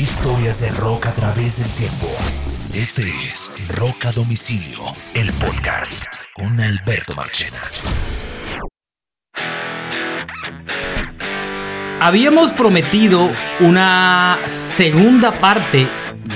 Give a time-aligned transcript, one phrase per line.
[0.00, 2.06] Historias de rock a través del tiempo.
[2.72, 4.80] Este es Rock a Domicilio,
[5.14, 7.58] el podcast con Alberto Marchena.
[12.00, 13.28] Habíamos prometido
[13.60, 15.86] una segunda parte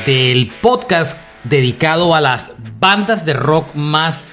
[0.05, 4.31] del podcast dedicado a las bandas de rock más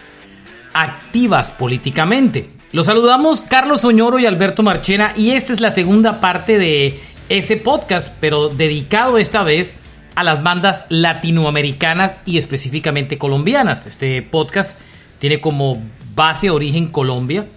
[0.73, 2.49] activas políticamente.
[2.73, 6.99] Los saludamos Carlos Oñoro y Alberto Marchena y esta es la segunda parte de
[7.37, 9.77] ese podcast, pero dedicado esta vez
[10.15, 13.85] a las bandas latinoamericanas y específicamente colombianas.
[13.85, 14.77] Este podcast
[15.17, 15.81] tiene como
[16.13, 17.47] base origen Colombia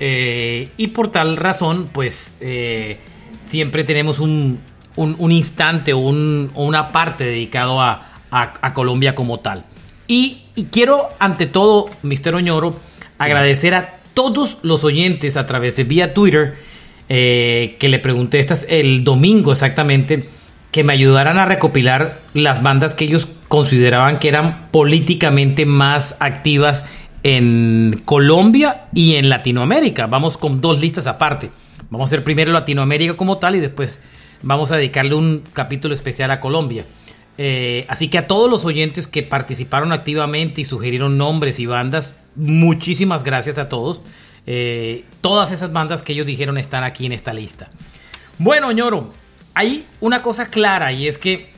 [0.00, 3.00] eh, y por tal razón, pues eh,
[3.44, 4.60] siempre tenemos un,
[4.96, 8.04] instante o, una parte dedicado a,
[8.72, 9.66] Colombia como tal.
[10.06, 10.38] Y,
[10.70, 12.78] quiero, ante todo, Mister Oñoro,
[13.18, 16.56] agradecer a todos los oyentes a través de vía Twitter
[17.08, 20.28] eh, que le pregunté estas el domingo exactamente
[20.70, 26.84] que me ayudaran a recopilar las bandas que ellos consideraban que eran políticamente más activas
[27.22, 30.06] en Colombia y en Latinoamérica.
[30.06, 31.50] Vamos con dos listas aparte.
[31.90, 34.00] Vamos a hacer primero Latinoamérica como tal y después
[34.42, 36.86] vamos a dedicarle un capítulo especial a Colombia.
[37.38, 42.14] Eh, así que a todos los oyentes que participaron activamente y sugirieron nombres y bandas,
[42.34, 44.00] muchísimas gracias a todos.
[44.50, 47.68] Eh, todas esas bandas que ellos dijeron están aquí en esta lista.
[48.38, 49.12] Bueno, ñoro,
[49.52, 51.50] hay una cosa clara y es que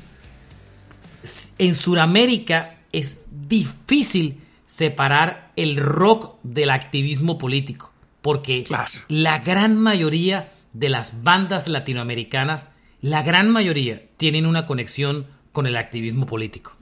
[1.58, 8.64] en Sudamérica es difícil separar el rock del activismo político, porque
[9.06, 12.70] la gran mayoría de las bandas latinoamericanas,
[13.02, 16.72] la gran mayoría tienen una conexión con el activismo político.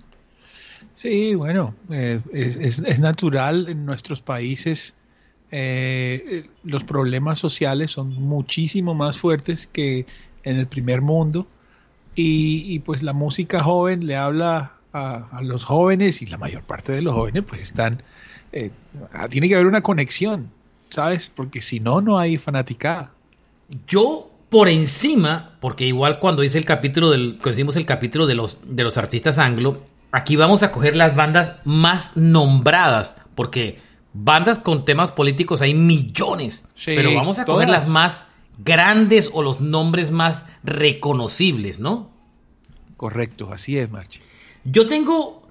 [0.94, 4.94] Sí, bueno, eh, es, natural en nuestros países
[5.50, 10.06] eh, los problemas sociales son muchísimo más fuertes que
[10.44, 11.46] en el primer mundo
[12.14, 17.00] y, pues la música joven le habla a, los jóvenes y la mayor parte de
[17.00, 18.02] los jóvenes pues están,
[18.52, 18.72] eh,
[19.12, 20.50] ah, tiene que haber una conexión,
[20.90, 21.30] ¿sabes?
[21.32, 23.12] Porque si no, no hay fanaticada.
[23.86, 28.58] Yo por encima, porque igual cuando hice el capítulo del, cuando el capítulo de los,
[28.64, 33.78] de los artistas anglo, aquí vamos a coger las bandas más nombradas, porque
[34.12, 38.26] bandas con temas políticos hay millones, pero vamos a coger las más
[38.58, 42.10] grandes o los nombres más reconocibles, ¿no?
[42.96, 44.20] Correcto, así es, Marchi.
[44.64, 45.48] Yo tengo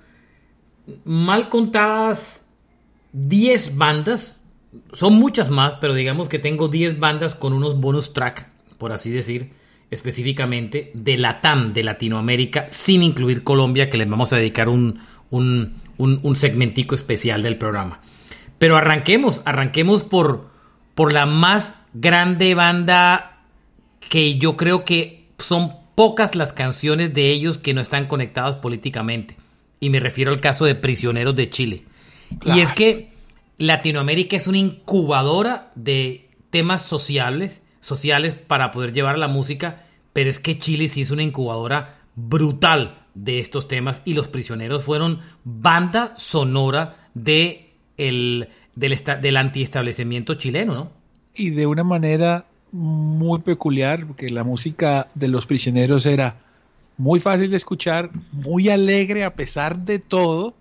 [1.05, 2.43] mal contadas
[3.13, 4.41] 10 bandas,
[4.93, 9.09] son muchas más, pero digamos que tengo 10 bandas con unos bonus track, por así
[9.09, 9.53] decir,
[9.89, 15.79] específicamente de Latam, de Latinoamérica, sin incluir Colombia, que les vamos a dedicar un, un,
[15.97, 18.01] un segmentico especial del programa.
[18.59, 20.49] Pero arranquemos, arranquemos por,
[20.95, 23.41] por la más grande banda
[24.09, 29.37] que yo creo que son pocas las canciones de ellos que no están conectadas políticamente.
[29.79, 31.85] Y me refiero al caso de Prisioneros de Chile.
[32.45, 33.11] Y es que
[33.57, 40.39] Latinoamérica es una incubadora de temas sociales, sociales para poder llevar la música, pero es
[40.39, 46.13] que Chile sí es una incubadora brutal de estos temas y los prisioneros fueron banda
[46.17, 47.66] sonora de
[47.97, 50.91] el, del, antiestablecimiento chileno, ¿no?
[51.35, 56.37] Y de una manera muy peculiar, porque la música de los prisioneros era
[56.97, 60.55] muy fácil de escuchar, muy alegre a pesar de todo,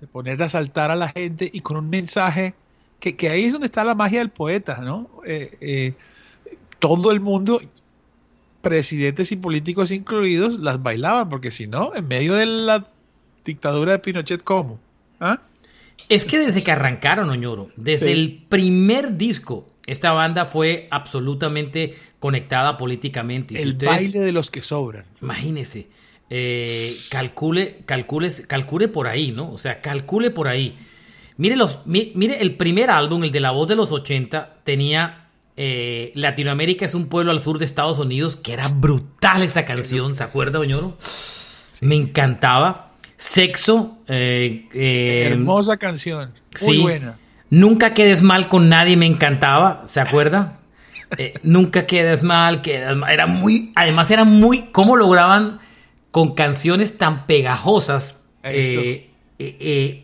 [0.00, 2.54] de poner a saltar a la gente y con un mensaje
[3.00, 5.10] que, que ahí es donde está la magia del poeta, ¿no?
[5.26, 5.94] Eh, eh,
[6.78, 7.60] todo el mundo,
[8.62, 12.88] presidentes y políticos incluidos, las bailaban, porque si no, en medio de la
[13.44, 14.78] dictadura de Pinochet, ¿cómo?
[15.20, 15.40] ¿Ah?
[16.08, 22.76] Es que desde que arrancaron, Oñoro, desde el primer disco, esta banda fue absolutamente conectada
[22.76, 23.60] políticamente.
[23.60, 25.04] el baile de los que sobran.
[25.20, 25.88] Imagínese,
[26.30, 29.50] eh, calcule, calcule, calcule por ahí, ¿no?
[29.50, 30.76] O sea, calcule por ahí.
[31.36, 35.26] Mire, los, mire el primer álbum, el de la voz de los 80, tenía
[35.56, 40.14] eh, Latinoamérica es un pueblo al sur de Estados Unidos, que era brutal esa canción,
[40.14, 40.98] ¿se acuerda, Oñoro?
[41.80, 42.85] Me encantaba.
[43.16, 43.98] Sexo.
[44.08, 46.32] Eh, eh, Hermosa canción.
[46.64, 47.18] Muy buena.
[47.48, 50.60] Nunca quedes mal con nadie, me encantaba, ¿se acuerda?
[51.18, 53.12] Eh, nunca quedes mal, quedas mal.
[53.12, 55.60] Era muy, además era muy, ¿cómo lograban
[56.10, 58.16] con canciones tan pegajosas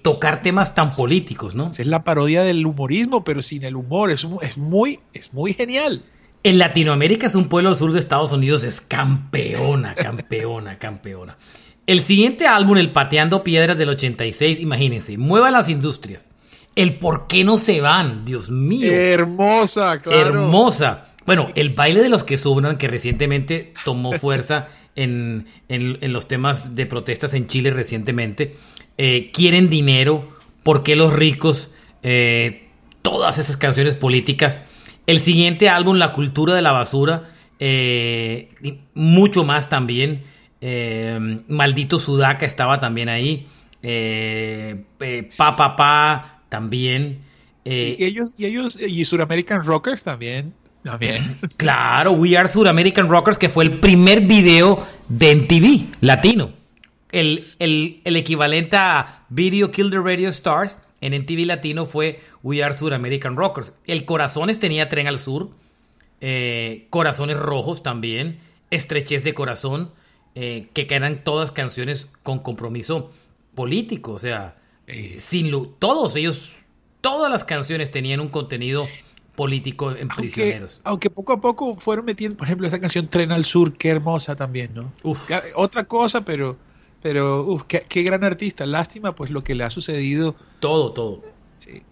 [0.03, 1.73] tocar temas tan políticos, no?
[1.77, 6.05] Es la parodia del humorismo, pero sin el humor, es, es, muy, es muy genial.
[6.45, 11.37] En Latinoamérica es un pueblo al sur de Estados Unidos, es campeona, campeona, campeona.
[11.87, 16.29] El siguiente álbum, El Pateando Piedras del 86, imagínense, mueva las industrias.
[16.75, 18.91] El por qué no se van, Dios mío.
[18.91, 20.21] Hermosa, claro.
[20.21, 21.09] Hermosa.
[21.27, 26.75] Bueno, el baile de los que sobran, que recientemente tomó fuerza en, en, los temas
[26.75, 28.57] de protestas en Chile recientemente,
[28.99, 30.29] eh, quieren dinero,
[30.63, 31.71] ¿por qué los ricos?
[32.03, 32.69] Eh,
[33.03, 34.61] todas esas canciones políticas.
[35.07, 38.51] El siguiente álbum, La Cultura de la Basura, eh,
[38.95, 40.23] mucho más también.
[41.49, 43.47] Maldito Sudaca estaba también ahí.
[45.37, 47.21] pa, pa, pa, también.
[47.65, 51.39] y ellos, y ellos, y Suramerican Rockers también También.
[51.57, 56.53] Claro, We Are Sur American Rockers, que fue el primer video de MTV latino.
[57.13, 57.45] El,
[58.05, 63.37] equivalente a Video Kill the Radio Stars en MTV latino fue We Are Sur American
[63.37, 63.75] Rockers.
[63.87, 65.51] El Corazones tenía Tren al Sur,
[66.21, 68.39] eh, Corazones Rojos también,
[68.71, 69.91] Estrechez de Corazón,
[70.35, 73.11] eh, que eran todas canciones con compromiso
[73.55, 74.13] político.
[74.13, 74.57] O sea,
[75.19, 76.53] sin todos ellos,
[77.01, 78.87] todas las canciones tenían un contenido
[79.35, 80.81] político en prisioneros.
[80.85, 84.37] Aunque poco a poco fueron metiendo, por ejemplo, esa canción Tren al Sur, qué hermosa
[84.37, 84.93] también, ¿no?
[85.55, 86.57] Otra cosa, pero,
[87.03, 88.67] pero, uf, qué, gran artista.
[88.67, 90.35] Lástima, pues, lo que le ha sucedido.
[90.61, 91.25] Todo, todo.
[91.59, 91.83] Sí,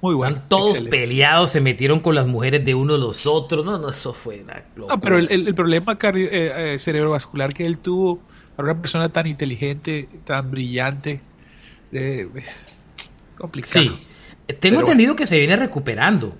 [0.00, 0.36] muy bueno.
[0.36, 3.64] Están todos peleados, se metieron con las mujeres de uno de los otros.
[3.64, 4.44] No, no, eso fue
[4.76, 8.20] No, pero el, problema eh, eh, cerebrovascular que él tuvo,
[8.56, 11.20] para una persona tan inteligente, tan brillante,
[11.92, 12.28] eh,
[13.36, 13.84] complicado.
[13.84, 14.06] Sí.
[14.58, 16.34] Tengo entendido que se viene recuperando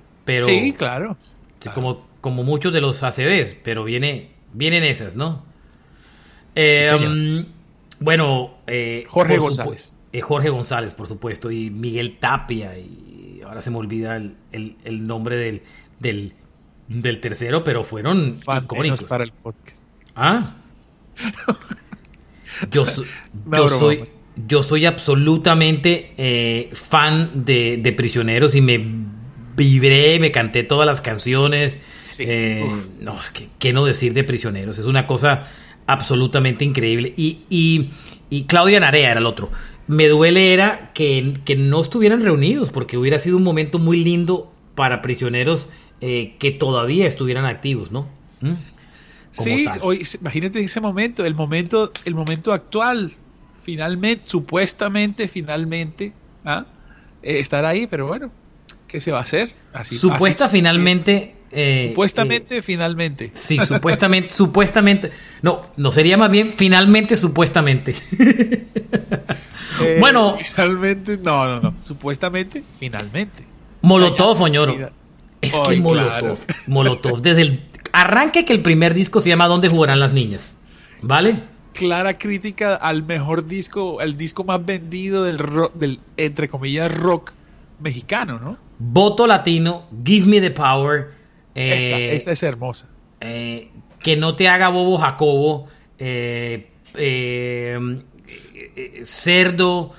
[0.46, 1.16] sí, claro.
[1.74, 5.44] Como, como muchos de los ACBs, pero viene, vienen esas, ¿no?
[6.54, 7.44] Eh,
[7.98, 9.94] bueno, eh, Jorge González.
[10.12, 13.09] Eh, Jorge González, por supuesto, y Miguel Tapia, y
[13.50, 15.34] ahora se me olvida el, nombre
[15.98, 16.32] del,
[16.88, 19.02] del, tercero, pero fueron icónicos.
[19.02, 19.82] para el podcast.
[20.14, 20.54] ¿Ah?
[22.70, 22.84] Yo,
[23.52, 24.04] yo soy
[24.46, 28.80] yo soy absolutamente fan de, de, Prisioneros y me
[29.56, 31.78] vibré, me canté todas las canciones.
[32.20, 32.64] Eh,
[33.00, 33.18] no,
[33.58, 34.78] ¿qué, no decir de Prisioneros?
[34.78, 35.48] Es una cosa
[35.88, 37.14] absolutamente increíble.
[37.16, 37.90] Y, y,
[38.30, 39.50] y Claudia Narea era el otro.
[39.90, 45.02] Me duele era que, no estuvieran reunidos porque hubiera sido un momento muy lindo para
[45.02, 45.68] prisioneros
[46.00, 48.06] eh, que todavía estuvieran activos, ¿no?
[48.40, 48.52] ¿Mm?
[49.32, 53.16] Sí, hoy, imagínate ese momento, el momento, el momento actual,
[53.64, 56.12] finalmente, supuestamente, finalmente,
[56.44, 56.66] ¿ah?
[57.24, 58.30] eh, estar ahí, pero bueno,
[58.86, 59.52] ¿qué se va a hacer?
[59.72, 61.34] Así, Supuesta finalmente.
[61.52, 63.32] Eh, supuestamente, eh, finalmente.
[63.34, 65.10] Sí, supuestamente, supuestamente.
[65.42, 67.94] No, no sería más bien finalmente, supuestamente.
[69.80, 70.36] Eh, bueno.
[70.38, 71.74] Finalmente, no, no, no.
[71.80, 73.44] Supuestamente, finalmente.
[73.80, 74.74] Molotov, Oñoro.
[75.40, 76.38] Es que Molotov.
[76.66, 77.22] Molotov.
[77.22, 80.54] Desde el arranque que el primer disco se llama ¿Dónde jugarán las niñas?
[81.00, 81.44] ¿Vale?
[81.72, 87.32] Clara crítica al mejor disco, el disco más vendido del rock, del entre comillas rock
[87.78, 88.58] mexicano, ¿no?
[88.78, 91.19] Voto latino, Give Me the Power.
[91.54, 92.88] Eh, esa, es hermosa.
[93.20, 93.70] Eh,
[94.02, 95.68] que no te haga bobo Jacobo.
[95.98, 96.70] Eh,
[99.04, 99.92] cerdo.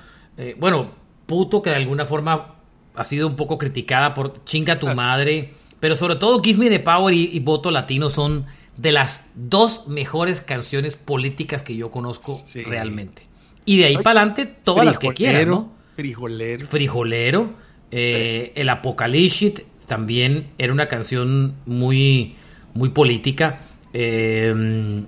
[0.58, 0.90] bueno,
[1.26, 2.56] puto que de alguna forma
[2.94, 5.54] ha sido un poco criticada por chinga tu madre.
[5.80, 8.46] Pero sobre todo Give Me the Power y, Voto Latino son
[8.76, 13.26] de las dos mejores canciones políticas que yo conozco realmente.
[13.64, 15.72] Y de ahí para adelante todas las que quieran, ¿no?
[15.96, 16.66] Frijolero.
[16.66, 17.54] Frijolero.
[17.94, 22.34] Eh, el Apocalipsis también era una canción muy,
[22.72, 23.60] muy política.
[23.92, 25.04] Eh,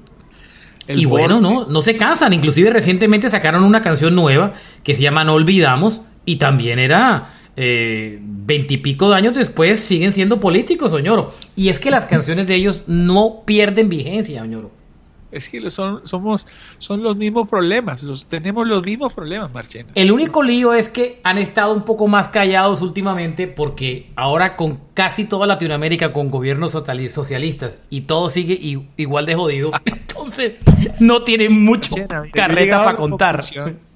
[0.89, 2.35] y bueno, no, no se cansan.
[2.35, 8.19] Inclusive recientemente sacaron una canción nueva que se llama No Olvidamos y también era eh,
[8.21, 11.33] veintipico de años después siguen siendo políticos, señor.
[11.57, 14.71] Y es que las canciones de ellos no pierden vigencia, señor.
[15.35, 16.47] Es que son, somos,
[16.79, 19.91] son los mismos problemas, tenemos los mismos problemas, Marchena.
[19.95, 24.81] El único lío es que han estado un poco más callados últimamente porque ahora con
[24.95, 28.59] casi toda Latinoamérica con gobiernos socialistas y todo sigue
[28.97, 30.55] igual de jodido, entonces
[31.01, 31.95] no tienen mucho
[32.33, 33.45] carreta para contar.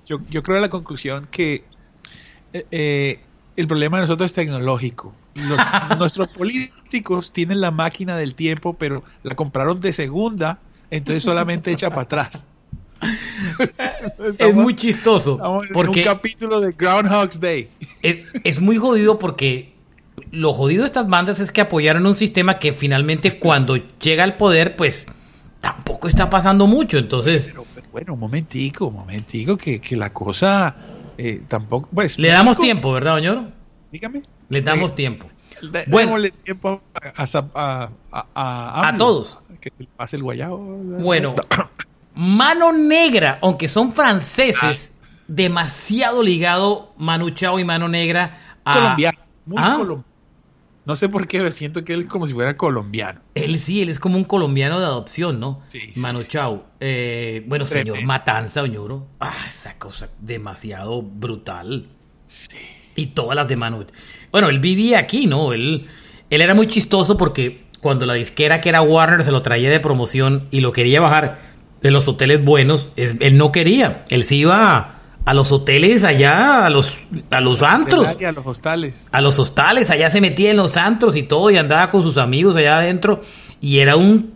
[0.06, 1.64] Yo, yo, creo a la conclusión que
[2.52, 3.20] eh, eh,
[3.56, 5.14] el problema de nosotros es tecnológico.
[5.98, 10.58] nuestros políticos tienen la máquina del tiempo, pero la compraron de segunda
[10.90, 12.44] entonces solamente echa para atrás.
[14.38, 15.38] es muy chistoso.
[15.72, 17.68] Porque un capítulo de Groundhog's Day.
[18.02, 19.74] Es, muy jodido porque
[20.30, 24.36] lo jodido de estas bandas es que apoyaron un sistema que finalmente cuando llega al
[24.36, 25.06] poder, pues
[25.60, 26.98] tampoco está pasando mucho.
[26.98, 27.52] Entonces.
[27.92, 30.76] bueno, un momentico, un momentico, que, la cosa
[31.16, 31.88] eh, tampoco.
[31.92, 33.48] Pues, Le damos tiempo, ¿verdad, Doñoro?
[33.90, 34.22] Dígame.
[34.48, 35.26] Le damos tiempo.
[35.88, 40.58] Bueno, tiempo a, a todos que pase el guayabo.
[40.58, 41.34] Bueno,
[42.14, 45.08] Mano Negra, aunque son franceses, ah.
[45.26, 48.74] demasiado ligado Manu Chao y Mano Negra a...
[48.74, 49.78] Colombiano, muy, ¿Ah?
[50.84, 53.20] No sé por qué, siento que él es como si fuera colombiano.
[53.34, 55.60] Él sí, él es como un colombiano de adopción, ¿no?
[55.66, 56.30] Sí, Mano sí, sí.
[56.30, 56.64] Chao.
[56.80, 58.02] Eh, bueno, señor.
[58.04, 59.06] Matanza, Oñoro.
[59.20, 61.90] Ah, esa cosa demasiado brutal.
[62.26, 62.56] Sí.
[62.98, 63.84] Y todas las de Manu.
[64.32, 65.52] Bueno, él vivía aquí, ¿no?
[65.52, 65.86] Él,
[66.30, 69.78] él era muy chistoso porque cuando la disquera que era Warner se lo traía de
[69.80, 71.38] promoción y lo quería bajar
[71.80, 74.04] de los hoteles buenos, es- él no quería.
[74.08, 76.98] Él se iba a, a los hoteles allá, a los,
[77.30, 78.08] a los antros.
[78.08, 79.08] A los hostales.
[79.12, 82.16] a los hostales, allá se metía en los antros y todo, y andaba con sus
[82.16, 83.20] amigos allá adentro,
[83.60, 84.32] y era un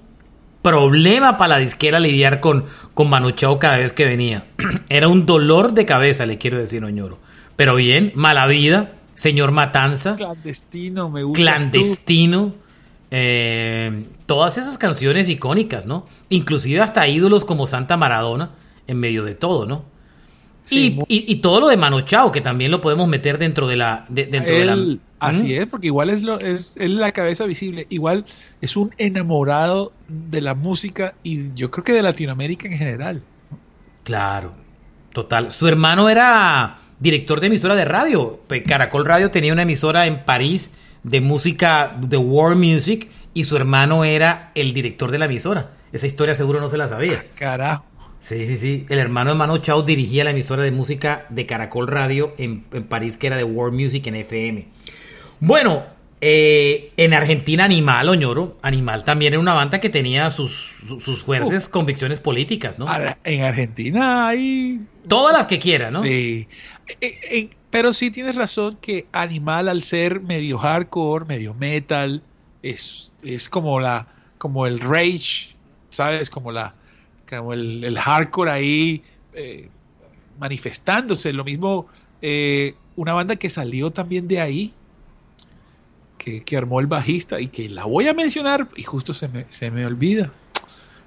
[0.63, 4.45] problema para la disquera lidiar con, con Manu Chao cada vez que venía.
[4.89, 7.19] era un dolor de cabeza, le quiero decir, Oñoro.
[7.57, 11.41] Pero bien, mala vida, señor Matanza, Clandestino, me gusta.
[11.43, 12.55] clandestino,
[13.11, 16.07] eh, todas esas canciones icónicas, ¿no?
[16.31, 18.51] Inclusive hasta ídolos como Santa Maradona
[18.87, 19.85] en medio de todo, ¿no?
[20.65, 23.67] Sí, y, y- y todo lo de Mano Chao, que también lo podemos meter dentro
[23.67, 24.07] de la...
[24.09, 25.63] de- dentro de la Él- así ¿Mm?
[25.63, 27.87] es, porque igual es, lo, es la cabeza visible.
[27.91, 28.25] Igual
[28.61, 33.23] es un enamorado de la música y yo creo que de Latinoamérica en general.
[34.05, 34.53] Claro,
[35.13, 35.51] total.
[35.51, 38.41] Su hermano era director de emisora de radio.
[38.67, 40.71] Caracol Radio tenía una emisora en París
[41.03, 45.71] de música, de war music, y su hermano era el director de la emisora.
[45.93, 47.25] Esa historia seguro no se la sabía.
[47.35, 47.85] Carajo.
[48.21, 48.87] Sí, sí, sí.
[48.89, 52.85] El hermano de Mano Chao dirigía la emisora de música de Caracol Radio en, en
[52.85, 54.69] París, que era de World Music en FM.
[55.41, 55.83] Bueno,
[56.23, 60.71] eh, en Argentina Animal, Oñoro, Animal también era una banda que tenía sus,
[61.05, 62.87] sus, fuertes convicciones políticas, ¿no?
[63.25, 65.99] En Argentina hay Todas las que quiera, ¿no?
[65.99, 66.47] Sí.
[67.01, 72.23] Eh, eh, pero sí tienes razón que Animal al ser medio hardcore, medio metal,
[72.63, 74.07] es, es como la
[74.39, 75.57] como el rage,
[75.91, 76.31] ¿sabes?
[76.31, 76.75] Como la
[77.29, 79.03] como el, el hardcore ahí
[79.35, 79.69] eh,
[80.39, 81.33] manifestándose.
[81.33, 81.87] Lo mismo
[82.21, 84.73] eh, una banda que salió también de ahí,
[86.23, 89.71] que, armó el bajista y que la voy a mencionar y justo se me, se
[89.71, 90.33] me olvida.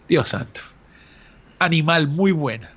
[0.08, 0.62] Dios santo.
[1.60, 2.72] Animal muy buena.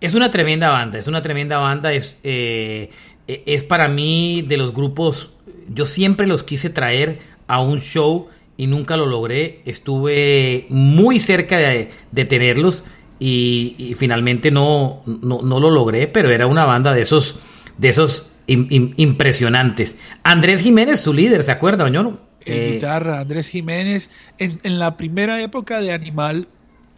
[0.00, 2.90] Es una tremenda banda, es una tremenda banda, es, eh,
[3.28, 5.30] eh, es para mí de los grupos,
[5.68, 11.56] yo siempre los quise traer a un show y nunca lo logré, estuve muy cerca
[11.58, 12.82] de, de tenerlos
[13.20, 17.36] y, y finalmente no, no, no lo logré, pero era una banda de esos,
[17.78, 19.96] de esos im- im- impresionantes.
[20.22, 22.18] Andrés Jiménez, su líder, ¿se acuerda, Oñoro?
[22.44, 24.10] Eh, guitarra, Andrés Jiménez.
[24.38, 26.48] En, en la primera época de Animal.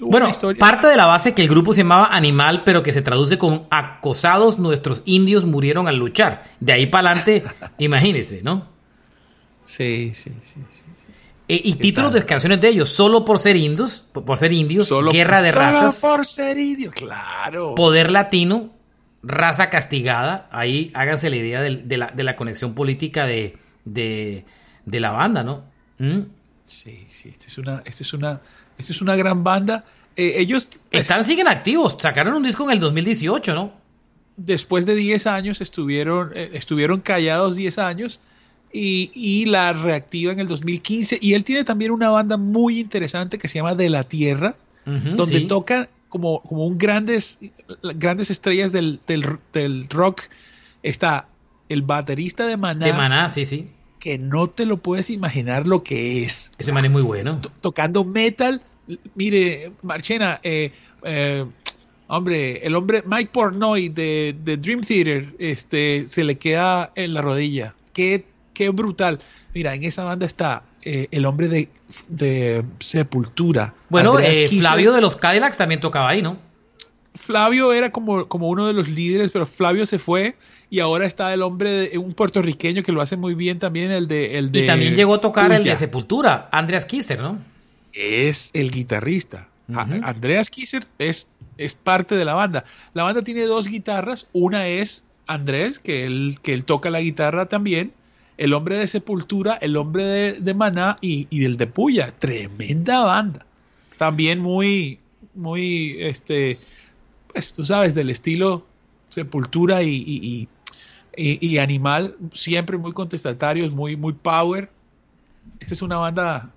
[0.01, 3.01] Bueno, historia- parte de la base que el grupo se llamaba Animal, pero que se
[3.03, 6.43] traduce como acosados nuestros indios murieron al luchar.
[6.61, 7.45] De ahí para adelante,
[7.79, 8.67] imagínese, ¿no?
[9.63, 10.61] Sí, sí, sí.
[10.71, 10.83] sí.
[11.47, 12.21] E- y ¿Qué títulos tal?
[12.21, 15.53] de canciones de ellos, solo por ser indios, por por ser indios, Solo- guerra de
[15.53, 17.75] solo razas, por ser indio, claro.
[17.75, 18.71] poder latino,
[19.25, 20.49] raza castigada.
[20.53, 24.45] Ahí háganse la idea de, la, de la conexión política de, de,
[24.85, 25.65] de la banda, ¿no?
[25.99, 26.21] ¿Mm?
[26.67, 27.29] Sí, sí.
[27.31, 28.41] Esta es una, esta es una,
[28.79, 29.85] esta es una gran banda.
[30.17, 33.85] Eh, ellos Están, siguen activos, sacaron un disco en el 2018, ¿no?
[34.37, 38.21] después de 10 años estuvieron, eh, estuvieron callados 10 años
[38.73, 41.19] y, y la reactiva en el 2015.
[41.21, 44.57] Y él tiene también una banda muy interesante que se llama De la Tierra.
[44.87, 45.47] Donde sí.
[45.47, 47.41] tocan como, como un grandes,
[47.97, 50.23] grandes estrellas del, del, del rock.
[50.85, 51.27] Está
[51.69, 53.69] el baterista de Maná, De Maná, sí, sí.
[53.99, 56.53] que no te lo puedes imaginar lo que es.
[56.57, 57.41] Ese man es muy bueno.
[57.41, 58.63] To- tocando metal.
[59.17, 60.71] Mire, Marchena, eh,
[61.03, 61.45] eh,
[62.07, 67.23] hombre, el hombre Mike Portnoy de, de Dream Theater este, se le queda en la
[67.23, 67.75] rodilla.
[67.93, 69.19] Qué, qué brutal.
[69.53, 71.69] Mira, en esa banda está eh, el hombre de,
[72.09, 73.75] de Sepultura.
[73.89, 74.49] Bueno, eh.
[74.49, 76.37] Flavio de los Cadillacs también tocaba ahí, ¿no?
[77.15, 80.37] Flavio era como, como uno de los líderes, pero Flavio se fue
[80.69, 84.09] y ahora está el hombre, de, un puertorriqueño que lo hace muy bien también, el
[84.09, 84.39] de...
[84.39, 85.77] El de Y también llegó a tocar el de.
[85.77, 87.39] Sepultura, Andreas Kisser, ¿no?
[87.93, 89.49] Es el guitarrista.
[89.73, 92.65] Andreas Kisser es, es parte de la banda.
[92.93, 97.47] La banda tiene dos guitarras, una es Andrés, que él, que él toca la guitarra
[97.47, 97.93] también,
[98.37, 102.11] el hombre de Sepultura, el hombre de, Maná y, y el de Puya.
[102.19, 103.47] Tremenda banda.
[103.97, 104.99] También muy,
[105.35, 106.59] muy, este,
[107.33, 108.67] pues tú sabes, del estilo
[109.09, 110.49] Sepultura y,
[111.61, 114.71] Animal, siempre muy contestatarios, muy, muy power.
[115.61, 116.51] Esta es una banda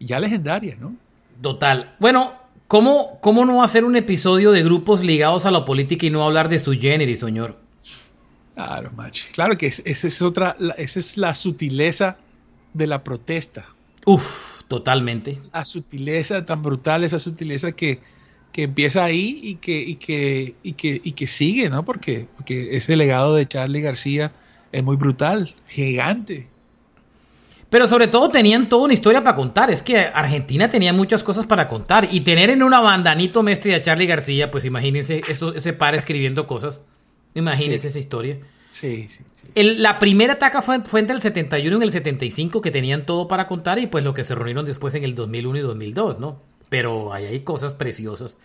[0.00, 0.94] ya legendaria, ¿no?
[1.40, 1.94] Total.
[2.00, 2.32] Bueno,
[2.66, 6.48] ¿cómo, ¿cómo no hacer un episodio de grupos ligados a la política y no hablar
[6.48, 7.56] de su género, señor?
[8.66, 9.24] Claro, macho.
[9.32, 12.18] Claro que es- esa es otra, la- esa es la sutileza
[12.74, 13.66] de la protesta.
[14.06, 15.38] Uf, totalmente.
[15.52, 18.00] La sutileza tan brutal, esa sutileza que,
[18.52, 21.84] que empieza ahí y que, y que, y que, y que sigue, ¿no?
[21.84, 24.32] Porque, porque ese legado de Charlie García
[24.72, 26.48] es muy brutal, gigante.
[27.70, 29.70] Pero sobre todo tenían toda una historia para contar.
[29.70, 32.08] Es que Argentina tenía muchas cosas para contar.
[32.10, 35.54] Y tener en una banda a Nito Mestre y a Charlie García, pues imagínense eso,
[35.54, 36.82] ese par escribiendo cosas.
[37.34, 38.38] Imagínense esa historia.
[38.70, 39.24] Sí, sí.
[39.54, 43.48] la primera ataca fue, fue, entre el 71 y el 75 que tenían todo para
[43.48, 46.40] contar y pues lo que se reunieron después en el 2001 y 2002, ¿no?
[46.68, 48.36] Pero ahí hay cosas preciosas.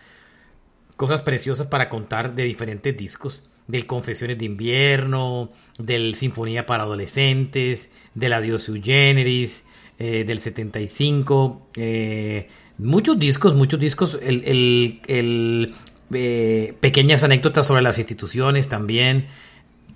[0.95, 7.89] Cosas preciosas para contar de diferentes discos del Confesiones de Invierno, del Sinfonía para Adolescentes,
[8.13, 9.63] del Adiós Sui Generis,
[9.97, 15.73] eh, del 75, eh, muchos discos, muchos discos, el,
[16.13, 19.25] eh, pequeñas anécdotas sobre las instituciones también.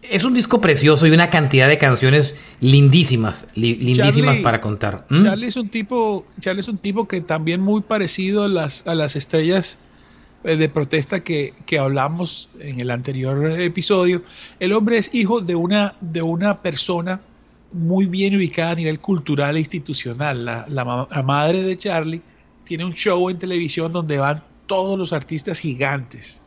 [0.01, 5.05] Es un disco precioso y una cantidad de canciones lindísimas, lindísimas para contar.
[5.09, 5.23] ¿Mm?
[5.23, 8.95] Charlie es un tipo, Charlie es un tipo que también muy parecido a las, a
[8.95, 9.77] las estrellas
[10.45, 14.23] eh, de protesta que, hablamos en el anterior episodio,
[14.61, 17.19] el hombre es hijo de una, de una persona
[17.73, 20.45] muy bien ubicada a nivel cultural e institucional.
[20.45, 22.21] La, la, madre de Charlie
[22.63, 26.41] tiene un show en televisión donde van todos los artistas gigantes.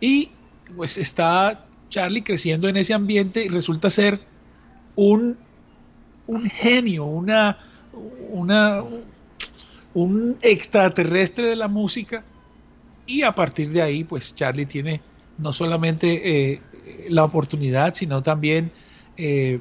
[0.00, 0.30] Y
[0.74, 4.18] pues está Charlie creciendo en ese ambiente y resulta ser
[4.96, 5.36] un,
[6.26, 7.58] un genio, una,
[8.30, 8.82] una,
[9.94, 12.24] un extraterrestre de la música
[13.06, 15.02] y a partir de ahí, pues Charlie tiene
[15.38, 16.62] no solamente eh,
[17.08, 18.72] la oportunidad, sino también
[19.18, 19.60] eh,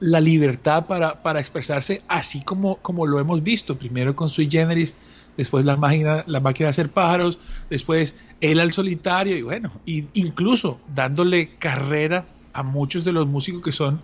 [0.00, 4.96] la libertad para, para, expresarse así como, como lo hemos visto, primero con Sui Generis,
[5.38, 7.38] después la máquina, la máquina de hacer pájaros,
[7.70, 13.62] después él al solitario y bueno, y incluso dándole carrera a muchos de los músicos
[13.62, 14.00] que son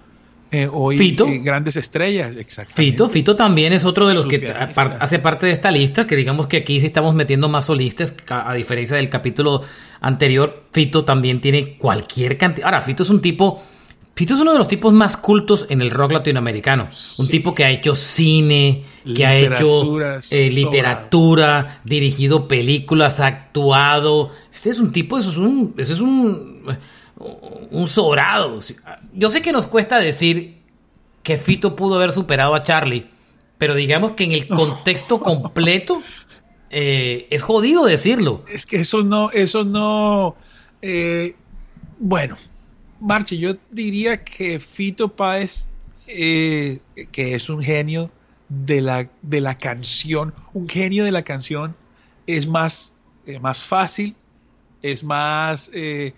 [0.50, 2.93] eh, hoy Fito, eh, grandes estrellas, exactamente.
[2.93, 6.47] Fito, Fito también es otro de los que hace parte de esta lista, que digamos
[6.47, 9.62] que aquí sí estamos metiendo más solistas, a, diferencia del capítulo
[10.00, 12.67] anterior, Fito también tiene cualquier cantidad.
[12.67, 13.61] Ahora, Fito es un tipo,
[14.14, 17.64] Fito es uno de los tipos más cultos en el rock latinoamericano, un tipo que
[17.64, 19.99] ha hecho cine, que ha hecho
[20.30, 24.30] eh, literatura, dirigido películas, ha actuado.
[24.52, 26.64] Este es un tipo, eso es un, eso es un
[27.16, 28.61] un sobrado.
[29.12, 30.59] Yo sé que nos cuesta decir
[31.22, 33.09] que Fito pudo haber superado a Charlie,
[33.59, 36.03] pero digamos que en el contexto completo
[36.70, 38.44] eh, es jodido decirlo.
[38.48, 40.37] Es que eso no, eso no.
[40.83, 41.35] Eh,
[41.98, 42.37] bueno,
[43.05, 45.69] Marche, yo diría que Fito Páez,
[46.07, 46.81] eh,
[47.12, 48.11] que es un genio
[48.49, 51.77] de la, de la canción, un genio de la canción,
[52.27, 52.95] es más,
[53.40, 54.17] más fácil,
[54.83, 56.12] es más eh,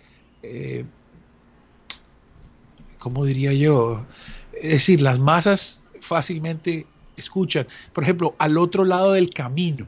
[2.99, 4.05] ¿cómo diría yo?
[4.53, 7.67] Es decir, las masas fácilmente escuchan.
[7.93, 9.87] Por ejemplo, Al otro lado del camino,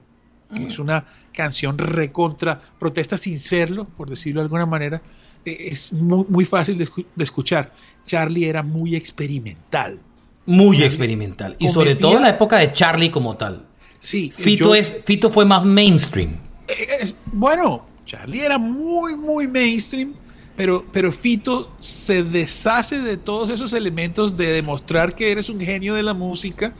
[0.54, 5.02] que es una canción recontra, protesta sin serlo, por decirlo de alguna manera, eh,
[5.48, 6.88] es muy, fácil de,
[7.22, 7.72] escuchar.
[8.04, 9.98] Charlie era muy experimental.
[10.46, 11.56] Muy experimental.
[11.58, 13.66] Y sobre todo en la época de Charlie como tal.
[14.00, 14.30] Sí.
[14.34, 16.36] Fito, es, Fito fue más mainstream.
[16.68, 20.14] Eh, bueno, Charlie era muy, muy mainstream
[20.58, 25.94] pero, pero Fito se deshace de todos esos elementos de demostrar que eres un genio
[25.94, 26.74] de la música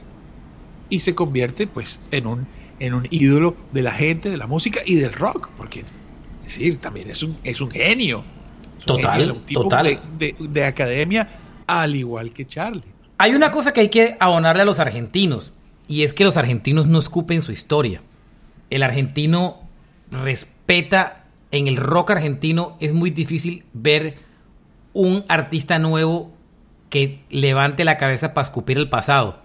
[0.89, 2.45] y se convierte pues en un,
[2.79, 5.85] en un ídolo de la gente, de la música y del rock, porque
[6.45, 8.21] es decir, también es un, es un genio.
[8.85, 9.99] Total, total.
[10.17, 11.29] De, de, academia,
[11.67, 12.83] al igual que Charlie.
[13.17, 15.53] Hay una cosa que hay que abonarle a los argentinos,
[15.87, 18.01] y es que los argentinos no escupen su historia.
[18.69, 19.57] El argentino
[20.11, 24.17] respeta en el rock argentino es muy difícil ver
[24.93, 26.31] un artista nuevo
[26.89, 29.41] que levante la cabeza para escupir el pasado.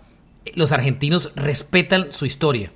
[0.54, 2.72] Los argentinos respetan su historia.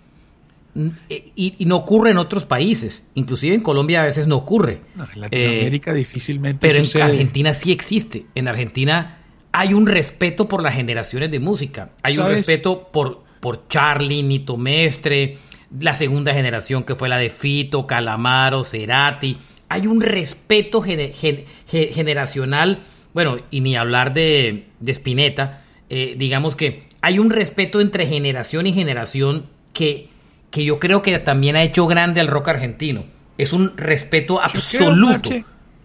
[1.08, 3.04] Y, no ocurre en otros países.
[3.14, 4.80] Inclusive en Colombia a veces no ocurre.
[4.94, 8.26] en Latinoamérica eh, difícilmente Pero en Argentina sí existe.
[8.34, 9.18] En Argentina
[9.52, 11.90] hay un respeto por las generaciones de música.
[12.02, 15.38] Hay un respeto por, por Charlie, Nito Mestre,
[15.78, 19.36] la segunda generación que fue la de Fito, Calamaro, Cerati.
[19.68, 22.80] Hay un respeto generacional,
[23.12, 28.66] bueno, y ni hablar de, de Spinetta, eh, digamos que hay un respeto entre generación
[28.66, 30.08] y generación que,
[30.50, 33.04] que yo creo que también ha hecho grande al rock argentino.
[33.36, 35.30] Es un respeto absoluto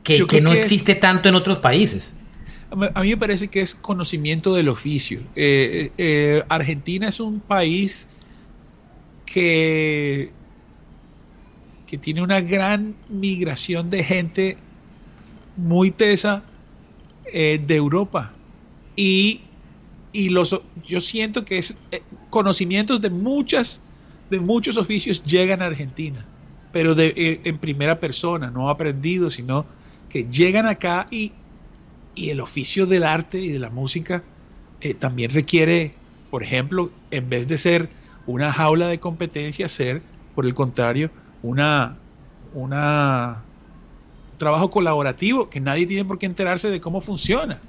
[0.03, 2.13] que, que, no existe tanto en otros países.
[2.95, 5.21] A mí me parece que es conocimiento del oficio.
[5.35, 8.09] Eh, eh, Argentina es un país
[9.25, 10.31] que,
[11.85, 14.57] que tiene una gran migración de gente
[15.55, 16.43] muy tesa
[17.25, 18.33] eh, de Europa.
[18.95, 19.41] Y,
[20.11, 23.83] y, los, yo siento que es, eh, conocimientos de, muchas,
[24.33, 26.25] de muchos oficios llegan a Argentina,
[26.73, 29.65] pero de, eh, en primera persona, no aprendidos, sino
[30.09, 31.31] que llegan acá y,
[32.15, 34.23] y el oficio del arte y de la música
[34.99, 35.95] también requiere
[36.33, 37.89] por ejemplo, en vez de ser
[38.25, 40.01] una jaula de competencia, ser,
[40.33, 41.11] por el contrario,
[41.43, 41.99] una,
[42.55, 43.43] una
[44.31, 47.59] un trabajo colaborativo que nadie tiene por qué enterarse de cómo funciona.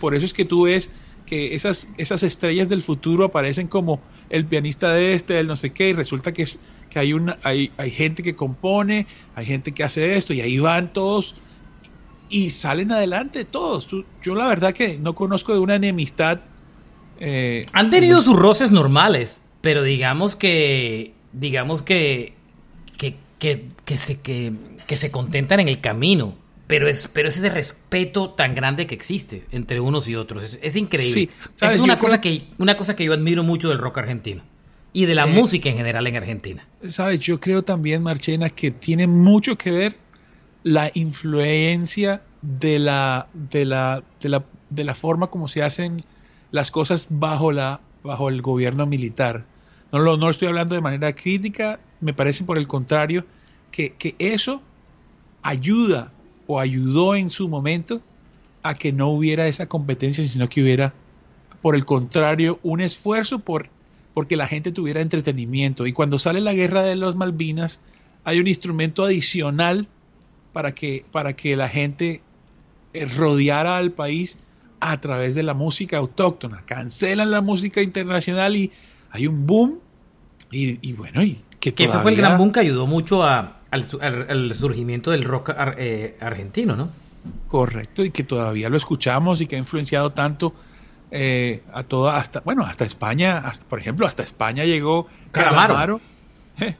[0.00, 0.90] Por eso es que tú ves
[1.28, 5.70] que esas, esas estrellas del futuro aparecen como el pianista de este, el no sé
[5.70, 6.60] qué, y resulta que, es,
[6.90, 10.58] que hay, una, hay, hay gente que compone, hay gente que hace esto, y ahí
[10.58, 11.34] van todos
[12.30, 13.88] y salen adelante todos.
[14.22, 16.40] Yo la verdad que no conozco de una enemistad.
[17.20, 22.34] Eh, Han tenido sus roces normales, pero digamos que, digamos que,
[22.96, 24.52] que, que, que se, que,
[24.86, 26.34] que se contentan en el camino.
[26.68, 30.58] Pero es, pero es ese respeto tan grande que existe entre unos y otros.
[30.60, 31.30] Es, increíble.
[31.60, 34.42] es una cosa, que, una cosa que yo admiro mucho del rock argentino
[34.92, 36.68] y de la eh, música en general en Argentina.
[36.86, 39.96] Sabes, yo creo también, Marchena, que tiene mucho que ver
[40.62, 46.04] la influencia de la, de la, de la, de la forma como se hacen
[46.50, 49.46] las cosas bajo, la, bajo el gobierno militar.
[49.90, 53.24] No lo, no estoy hablando de manera crítica, me parece por el contrario
[53.70, 54.60] que, que eso
[55.42, 56.12] ayuda
[56.48, 58.00] o ayudó en su momento
[58.64, 60.94] a que no hubiera esa competencia, sino que hubiera,
[61.62, 63.68] por el contrario, un esfuerzo por
[64.14, 65.86] porque la gente tuviera entretenimiento.
[65.86, 67.80] Y cuando sale la guerra de los Malvinas,
[68.24, 69.86] hay un instrumento adicional
[70.52, 72.20] para que, para que la gente
[72.94, 74.40] eh, rodeara al país
[74.80, 76.64] a través de la música autóctona.
[76.66, 78.72] Cancelan la música internacional y
[79.12, 79.78] hay un boom.
[80.50, 84.54] Y, bueno, y que, que ese fue el gran boom que ayudó mucho a, al,
[84.54, 86.90] surgimiento del rock eh, argentino, ¿no?
[87.48, 90.54] Correcto, y que todavía lo escuchamos y que ha influenciado tanto
[91.10, 96.00] eh, a toda, hasta, bueno, hasta España, hasta, por ejemplo, hasta España llegó Calamaro.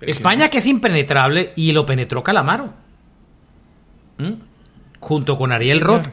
[0.00, 2.72] España que es impenetrable y lo penetró Calamaro.
[4.18, 4.32] ¿Mm?
[4.98, 6.08] Junto con Ariel Roth.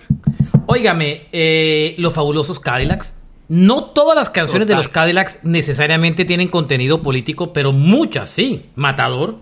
[0.66, 3.14] Óigame, eh, los fabulosos Cadillacs
[3.50, 8.66] no todas las canciones de los Cadillacs necesariamente tienen contenido político, pero muchas sí.
[8.76, 9.40] Matador.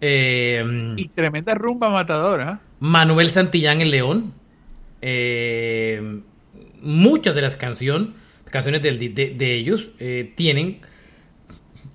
[0.00, 2.60] Eh, y tremenda rumba matadora.
[2.80, 4.34] Manuel Santillán el León.
[5.02, 6.20] Eh,
[6.82, 8.10] muchas de las canciones,
[8.50, 10.80] canciones de, ellos eh, tienen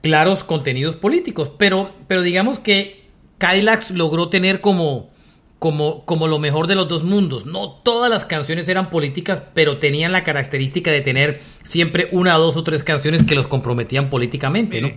[0.01, 3.05] claros contenidos políticos, pero, pero digamos que
[3.37, 5.09] Cadillacs logró tener como
[5.59, 7.45] como, como lo mejor de los dos mundos.
[7.45, 12.57] No todas las canciones eran políticas, pero tenían la característica de tener siempre una, dos
[12.57, 14.91] o tres canciones que los comprometían políticamente, ¿no?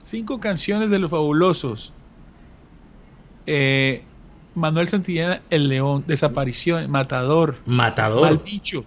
[0.00, 1.92] Cinco canciones de los fabulosos.
[3.46, 4.02] Eh,
[4.54, 7.56] Manuel Santillana, El León, Desaparición, Matador.
[7.66, 8.22] Matador.
[8.22, 8.84] Mal bicho.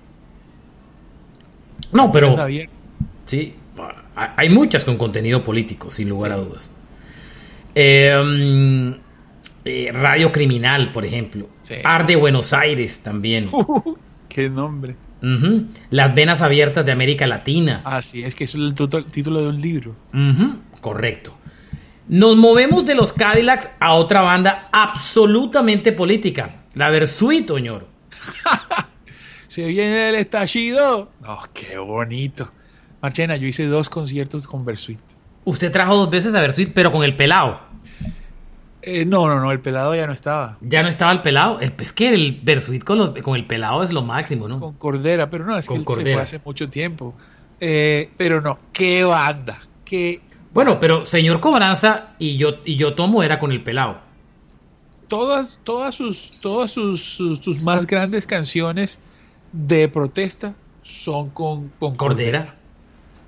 [1.92, 2.36] No, pero.
[3.26, 3.56] Sí,
[4.16, 6.72] hay muchas con contenido político, sin lugar a dudas.
[7.76, 9.00] Eh,
[9.66, 11.50] eh, Radio Criminal, por ejemplo.
[11.84, 13.50] Arde Buenos Aires también.
[14.30, 14.96] qué nombre.
[15.92, 17.82] Las venas abiertas de América Latina.
[17.86, 18.74] Así es que es el,
[19.12, 19.96] título de un libro.
[20.82, 21.38] Correcto.
[22.08, 26.64] Nos movemos de los Cadillacs a otra banda absolutamente política.
[26.74, 27.88] La Versuit, señor.
[29.48, 31.12] Se viene el estallido.
[31.26, 32.52] Oh, qué bonito.
[33.02, 35.00] Marchena, yo hice dos conciertos con Versuit.
[35.44, 37.71] Usted trajo dos veces a Versuit, pero con el pelado.
[38.84, 40.58] Eh, no, no, no, el pelado ya no estaba.
[40.62, 41.60] Ya no estaba el pelado.
[41.60, 44.60] El, es que el Versuit con, con el pelado es lo máximo, ¿no?
[44.60, 47.14] Con Cordera, pero no, es que se fue hace mucho tiempo.
[47.60, 50.20] Eh, pero no, qué banda, qué...
[50.52, 54.00] Bueno, pero señor Cobranza y yo, y yo tomo era con el pelado.
[55.08, 59.00] Todas, todas, sus, todas sus, sus, más grandes canciones
[59.52, 62.56] de protesta son con, con Cordera.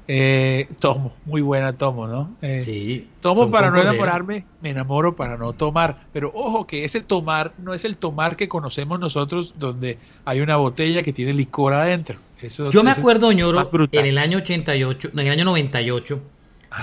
[0.08, 2.36] Eh, tomo, muy buena tomo, ¿no?
[2.42, 3.10] Eh, sí.
[3.22, 6.08] Tomo para no enamorarme, me enamoro para no tomar.
[6.12, 10.58] Pero ojo que ese tomar no es el tomar que conocemos nosotros donde hay una
[10.58, 12.20] botella que tiene licor adentro.
[12.42, 13.62] Eso, yo me acuerdo, ñoro,
[13.92, 16.22] en el año 88, en el año 98,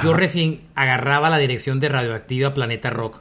[0.02, 3.20] yo recién agarraba la dirección de Radioactiva Planeta Rock.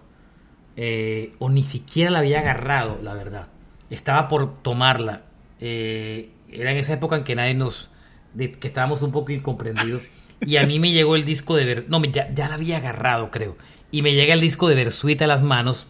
[0.78, 3.48] Eh, o ni siquiera la había agarrado, la verdad.
[3.90, 5.24] Estaba por tomarla.
[5.60, 7.89] Eh, era en esa época en que nadie nos
[8.34, 10.02] de que estábamos un poco incomprendidos.
[10.46, 11.86] Y a mí me llegó el disco de Ver...
[11.90, 13.58] No, ya, ya la había agarrado, creo.
[13.92, 15.88] Y me llega el disco de Versuita a las manos,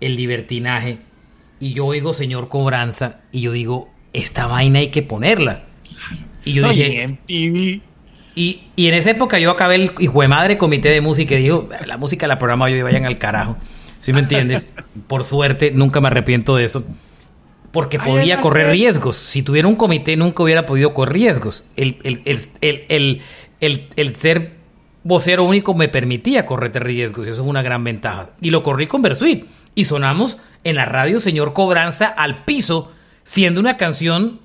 [0.00, 0.98] el libertinaje.
[1.58, 5.64] Y yo oigo Señor Cobranza y yo digo, esta vaina hay que ponerla.
[6.44, 7.18] Y yo dije...
[8.36, 11.42] Y, y, en esa época yo acabé el hijo de madre comité de música y
[11.42, 13.56] digo, la música la programa yo y vayan al carajo.
[13.98, 14.68] ¿Sí me entiendes?
[15.08, 16.84] Por suerte, nunca me arrepiento de eso
[17.72, 19.16] porque podía correr riesgos.
[19.16, 21.64] Si tuviera un comité nunca hubiera podido correr riesgos.
[21.76, 21.98] El,
[23.60, 24.56] el, ser
[25.04, 28.30] vocero único me permitía correr riesgos y eso es una gran ventaja.
[28.40, 32.90] Y lo corrí con Versuit y sonamos en la radio Señor Cobranza al piso,
[33.22, 34.40] siendo una canción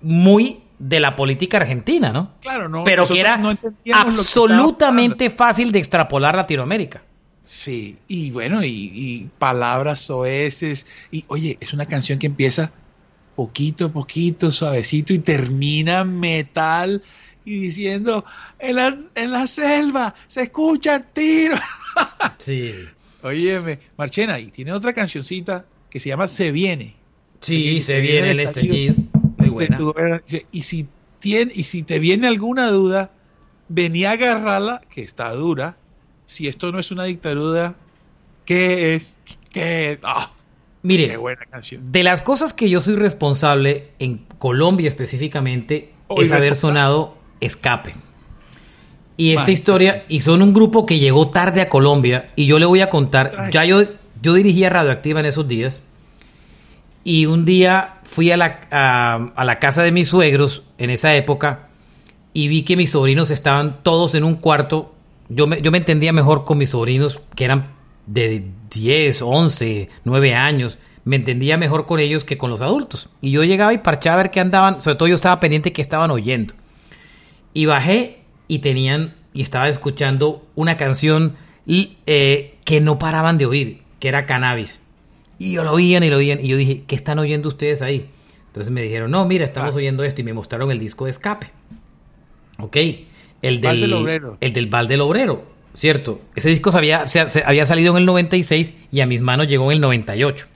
[0.00, 2.32] muy de la política argentina, ¿no?
[2.40, 2.84] Claro, no.
[2.84, 7.02] Pero que era no que absolutamente fácil de extrapolar Latinoamérica.
[7.44, 10.86] Sí, y bueno, y, y palabras soeces.
[11.12, 12.72] Y oye, es una canción que empieza
[13.36, 17.02] poquito a poquito, suavecito, y termina metal
[17.44, 18.24] y diciendo,
[18.58, 21.60] en la, en la selva se escuchan tiros.
[22.38, 22.74] Sí.
[23.22, 26.96] Óyeme, Marchena, y tiene otra cancioncita que se llama Se Viene.
[27.40, 28.96] Sí, Se se viene el estallido.
[29.38, 29.78] Muy buena.
[29.78, 29.94] tu
[30.50, 30.88] Y si,
[31.20, 33.12] tiene, y si te viene alguna duda,
[33.68, 35.76] venía a agarrarla, que está dura.
[36.26, 37.74] Si esto no es una dictadura,
[38.44, 39.18] ¿qué es?
[39.52, 39.98] ¿Qué es?
[40.02, 40.30] ¡Ah!
[40.82, 41.90] Mire, ¡Qué buena canción!
[41.92, 47.94] de las cosas que yo soy responsable en Colombia específicamente Oh, es haber sonado Escape.
[49.16, 52.66] Y esta historia, y son un grupo que llegó tarde a Colombia, y yo le
[52.66, 53.50] voy a contar, Ay.
[53.52, 53.84] ya yo,
[54.20, 55.82] yo dirigía Radioactiva en esos días,
[57.04, 61.14] y un día fui a la, a, a la casa de mis suegros en esa
[61.14, 61.68] época,
[62.32, 64.93] y vi que mis sobrinos estaban todos en un cuarto,
[65.28, 67.72] yo me, yo me entendía mejor con mis sobrinos, que eran
[68.06, 73.08] de 10, 11, 9 años, me entendía mejor con ellos que con los adultos.
[73.20, 75.82] Y yo llegaba y parchaba a ver qué andaban, sobre todo yo estaba pendiente que
[75.82, 76.54] estaban oyendo.
[77.52, 83.46] Y bajé y tenían, y estaba escuchando una canción y, eh, que no paraban de
[83.46, 84.80] oír, que era Cannabis.
[85.38, 88.10] Y yo lo oían y lo oían, y yo dije, ¿qué están oyendo ustedes ahí?
[88.48, 89.78] Entonces me dijeron, no, mira, estamos Ah.
[89.78, 91.48] oyendo esto, y me mostraron el disco de escape.
[92.58, 92.76] Ok,
[93.48, 94.36] el del, del Obrero.
[94.40, 96.20] el del Val del Obrero, ¿cierto?
[96.34, 99.46] Ese disco se había, se- se había salido en el 96 y a mis manos
[99.48, 100.46] llegó en el 98.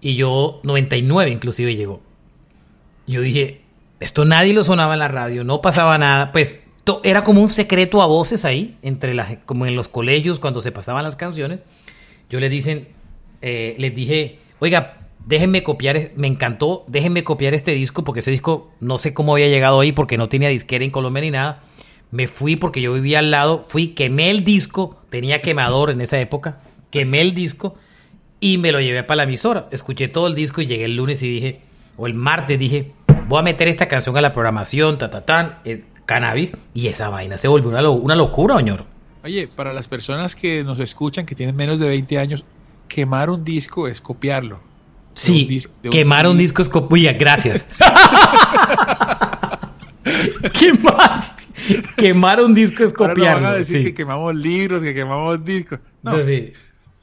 [0.00, 2.02] Y yo, 99 inclusive llegó.
[3.06, 3.60] Yo dije,
[4.00, 6.32] esto nadie lo sonaba en la radio, no pasaba nada.
[6.32, 6.58] Pues
[7.04, 10.72] era como un secreto a voces ahí, entre las, como en los colegios cuando se
[10.72, 11.60] pasaban las canciones.
[12.28, 12.88] Yo les dicen,
[13.42, 18.72] eh, les dije, oiga, déjenme copiar, me encantó, déjenme copiar este disco, porque ese disco
[18.80, 21.60] no sé cómo había llegado ahí, porque no tenía disquera en Colombia ni nada.
[22.12, 26.20] Me fui porque yo vivía al lado, fui, quemé el disco, tenía quemador en esa
[26.20, 27.74] época, quemé el disco
[28.38, 29.66] y me lo llevé para la emisora.
[29.72, 31.60] Escuché todo el disco y llegué el lunes y dije,
[31.96, 32.92] o el martes dije,
[33.28, 37.08] voy a meter esta canción a la programación, ta, ta, tan, es cannabis, y esa
[37.08, 38.84] vaina se volvió una, lo- una locura, señor.
[39.24, 42.44] Oye, para las personas que nos escuchan, que tienen menos de 20 años,
[42.88, 44.60] quemar un disco es copiarlo.
[45.14, 47.66] Sí, un quemar un disco es copuya, gracias.
[50.52, 51.22] quemar,
[51.96, 53.58] quemar un disco es Ahora no van a copiarlo.
[53.58, 53.84] decir sí.
[53.84, 55.78] que quemamos libros, que quemamos discos.
[56.02, 56.52] No, Entonces,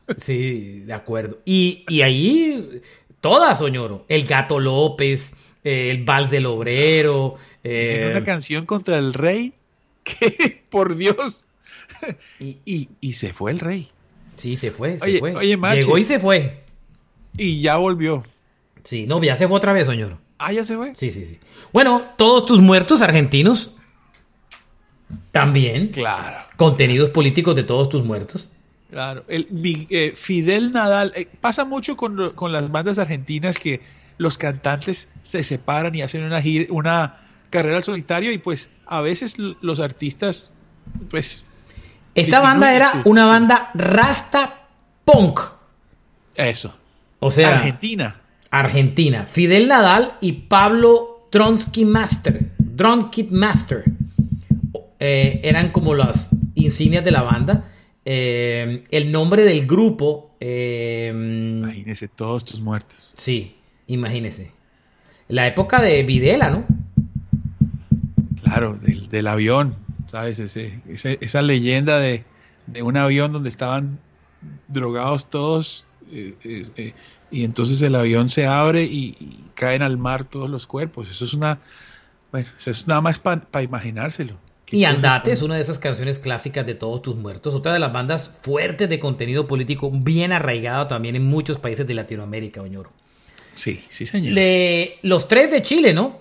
[0.07, 1.39] sí, sí, de acuerdo.
[1.45, 2.81] Y, y ahí,
[3.21, 4.05] todas, Soñoro.
[4.07, 7.35] El Gato López, eh, el Vals del Obrero.
[7.63, 9.53] eh, una canción contra el rey
[10.03, 11.45] que, por Dios.
[12.39, 13.89] y- Y, y se fue el rey.
[14.35, 15.35] sí, se fue, se Oye, fue.
[15.35, 15.81] oye, Marche.
[15.81, 16.63] Llegó y se fue.
[17.37, 18.23] Y ya volvió.
[18.83, 20.19] Sí, no, ya se fue otra vez, Soñoro.
[20.37, 20.93] Ah, ya se fue.
[20.95, 21.37] Sí, sí, sí.
[21.73, 23.71] Bueno, todos tus muertos argentinos.
[25.31, 25.89] También.
[25.89, 26.45] Claro.
[26.55, 28.49] Contenidos políticos de todos tus muertos.
[28.91, 33.81] Claro, el, mi- eh, Fidel Nadal, eh, pasa mucho con, con las bandas argentinas que
[34.17, 37.17] los cantantes se separan y hacen una, gira- una
[37.51, 40.53] carrera al solitario y pues a veces los artistas,
[41.09, 41.43] pues
[42.15, 44.67] Esta banda era su- una banda rasta
[45.05, 45.39] punk.
[46.35, 46.75] eso.
[47.19, 49.25] O sea, Argentina, Argentina.
[49.27, 52.51] Fidel Nadal y Pablo Tronsky Master.
[52.57, 53.83] Drunky Master.
[54.99, 57.71] Eh, eran como las insignias de la banda.
[58.05, 60.35] Eh, el nombre del grupo.
[60.39, 63.13] eh, imagínese todos tus muertos.
[63.15, 63.55] sí,
[63.87, 64.51] imagínese.
[65.27, 66.65] La época de Videla, ¿no?
[68.43, 69.75] Claro, del, del avión,
[70.07, 70.39] ¿sabes?
[70.39, 72.23] Ese, ese- esa leyenda de,
[72.67, 73.99] de un avión donde estaban
[74.67, 76.93] drogados todos eh,
[77.29, 81.09] y entonces el avión se abre y, y caen al mar todos los cuerpos.
[81.09, 81.59] Eso es una,
[82.31, 84.35] bueno, eso es nada más para imaginárselo.
[84.71, 87.55] Y Andate es una de esas canciones clásicas de Todos tus muertos.
[87.55, 91.93] Otra de las bandas fuertes de contenido político, bien arraigada también en muchos países de
[91.95, 92.89] Latinoamérica, Oñoro.
[93.55, 94.33] Sí, sí, señor.
[94.33, 96.19] Le- los tres de Chile, ¿no?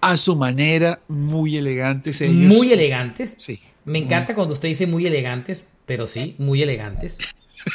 [0.00, 2.34] A su manera, muy elegantes ellos.
[2.54, 3.34] Muy elegantes.
[3.38, 3.60] Sí.
[3.84, 7.18] Me encanta cuando usted dice muy elegantes, pero sí, muy elegantes.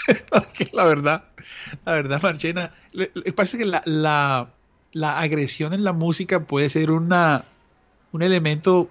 [0.74, 1.24] la verdad,
[1.86, 4.50] la verdad, Marchena, le, le pasa que la, la,
[4.92, 7.46] la agresión en la música puede ser una,
[8.12, 8.90] un elemento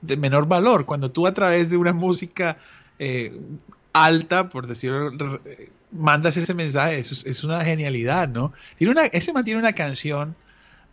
[0.00, 0.86] de menor valor.
[0.86, 2.58] Cuando tú a través de una música
[2.98, 3.38] eh,
[3.92, 5.12] alta, por decirlo,
[5.90, 8.52] mandas ese mensaje, es, es una genialidad, ¿no?
[8.76, 10.34] Tiene una, ese man tiene una canción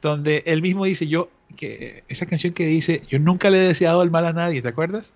[0.01, 4.03] donde él mismo dice, yo, que esa canción que dice, yo nunca le he deseado
[4.03, 5.13] el mal a nadie, ¿te acuerdas?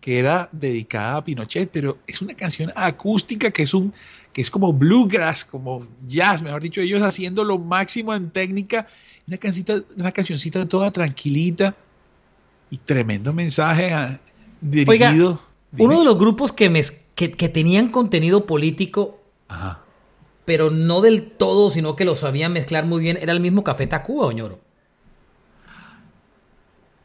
[0.00, 3.94] Que era dedicada a Pinochet, pero es una canción acústica que es un
[4.32, 8.88] que es como bluegrass, como jazz, mejor dicho, ellos haciendo lo máximo en técnica
[9.28, 11.76] Una, cancita, una cancioncita toda tranquilita
[12.74, 14.18] y tremendo mensaje a,
[14.60, 15.28] dirigido.
[15.30, 15.40] Oiga,
[15.78, 16.82] uno de los grupos que, me,
[17.14, 19.84] que, que tenían contenido político, Ajá.
[20.44, 23.86] pero no del todo, sino que lo sabían mezclar muy bien, era el mismo Café
[23.86, 24.58] Tacuba, Oñoro.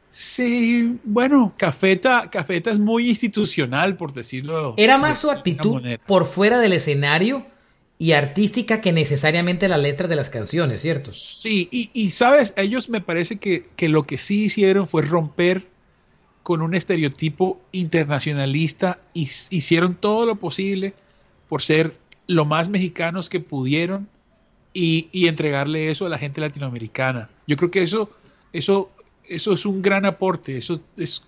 [0.08, 4.74] Sí, bueno, Cafeta, Cafeta es muy institucional, por decirlo.
[4.76, 7.46] Era más de su actitud por fuera del escenario
[8.02, 11.12] y artística que necesariamente la letra de las canciones, ¿cierto?
[11.12, 15.68] Sí, y, y, sabes, ellos me parece que, que lo que sí hicieron fue romper
[16.42, 20.94] con un estereotipo internacionalista y hicieron todo lo posible
[21.50, 24.08] por ser lo más mexicanos que pudieron
[24.74, 27.30] y, y entregarle eso a la gente latinoamericana.
[27.48, 28.10] Yo creo que eso,
[28.54, 28.92] eso,
[29.28, 31.24] eso es un gran aporte, eso es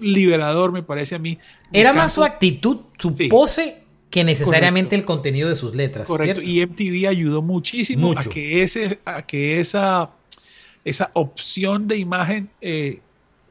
[0.00, 1.38] liberador, me parece a mí.
[1.72, 3.28] Era más su actitud, su Sí.
[3.28, 5.12] pose, que necesariamente Correcto.
[5.12, 6.06] el contenido de sus letras.
[6.06, 6.50] Correcto, ¿cierto?
[6.50, 8.20] y MTV ayudó muchísimo Mucho.
[8.30, 10.10] a que ese, a que esa,
[10.84, 13.00] esa opción de imagen eh,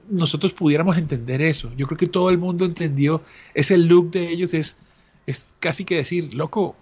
[0.09, 1.71] nosotros pudiéramos entender eso.
[1.75, 3.21] Yo creo que todo el mundo entendió
[3.53, 4.77] ese look de ellos es,
[5.27, 6.75] es casi que decir, loco,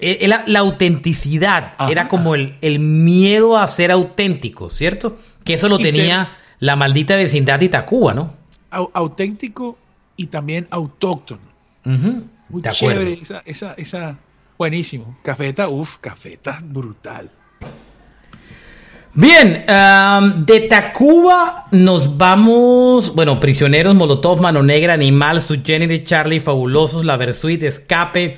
[0.00, 1.90] Eh, eh, La, la autenticidad Ajá.
[1.92, 5.18] era como el, el miedo a ser auténtico, ¿cierto?
[5.44, 8.34] Que eso lo tenía la maldita vecindad de Itacuba, ¿no?
[8.70, 9.76] au- auténtico
[10.16, 11.42] y también autóctono.
[12.48, 13.02] Muy de acuerdo.
[13.02, 14.18] esa, esa, esa,
[14.58, 15.18] buenísimo.
[15.22, 17.30] Cafeta, uff, cafeta, brutal.
[19.18, 19.64] Bien,
[20.44, 27.62] de Tacuba nos vamos, bueno, Prisioneros, Molotov, Mano Negra, Animal, Subgénero, Charlie, Fabulosos, La Versuit,
[27.62, 28.36] Escape,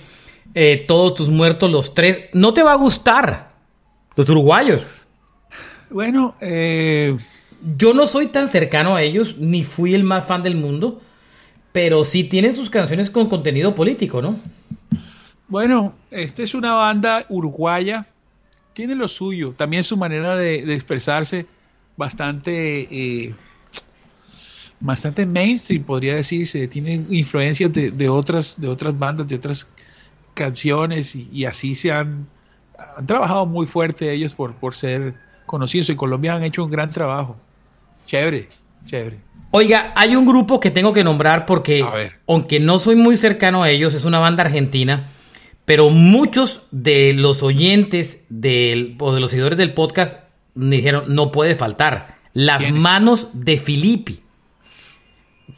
[0.54, 2.26] eh, Todos tus muertos, los tres.
[2.32, 3.48] No te va a gustar,
[4.14, 4.82] los uruguayos.
[5.90, 7.16] Bueno, eh,
[7.76, 11.00] Yo no soy tan cercano a ellos, ni fui el más fan del mundo,
[11.72, 14.38] pero sí tienen sus canciones con contenido político, ¿no?
[15.48, 18.06] Bueno, esta es una banda uruguaya,
[18.72, 21.46] tiene lo suyo, también su manera de, expresarse
[21.96, 23.34] bastante, eh,
[24.80, 29.70] bastante mainstream, podría decirse, tiene influencias de, otras, de otras bandas, de otras
[30.34, 32.28] canciones y, y así se han,
[32.96, 35.14] han trabajado muy fuerte ellos por, por ser
[35.46, 35.90] conocidos.
[35.90, 37.36] En Colombia han hecho un gran trabajo.
[38.06, 38.48] Chévere,
[38.86, 39.18] chévere.
[39.50, 41.84] Oiga, hay un grupo que tengo que nombrar porque,
[42.26, 45.08] aunque no soy muy cercano a ellos, es una banda argentina,
[45.64, 50.18] pero muchos de los oyentes del, o de los seguidores del podcast
[50.54, 52.70] me dijeron, no puede faltar, Las.
[52.72, 54.20] Manos de Filippi.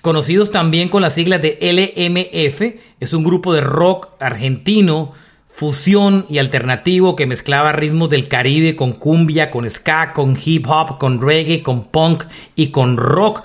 [0.02, 5.12] Conocidos también con las siglas de LMF, es un grupo de rock argentino,
[5.48, 10.98] fusión y alternativo que mezclaba ritmos del Caribe con cumbia, con ska, con hip hop,
[10.98, 12.24] con reggae, con punk
[12.54, 13.42] y con rock.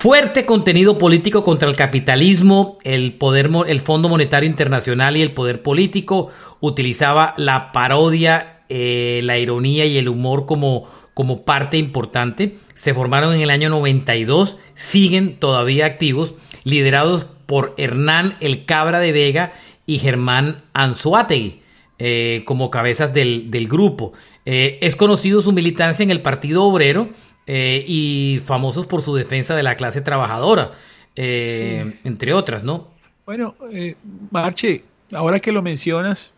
[0.00, 5.62] Fuerte contenido político contra el capitalismo, el poder, el Fondo Monetario Internacional y el poder
[5.62, 6.30] político.
[6.60, 12.56] Utilizaba la parodia, eh, la ironía y el humor como, como parte importante.
[12.72, 16.34] Se formaron en el año 92, siguen todavía activos,
[16.64, 19.52] liderados por Hernán El Cabra de Vega
[19.84, 21.60] y Germán Anzuategui
[21.98, 24.14] eh, como cabezas del, del grupo.
[24.46, 27.10] Eh, es conocido su militancia en el Partido Obrero
[27.46, 30.72] eh, y famosos por su defensa de la clase trabajadora,
[31.16, 32.88] eh, entre otras, ¿no?
[33.26, 33.96] Bueno, eh,
[34.30, 36.32] Marche, ahora que lo mencionas,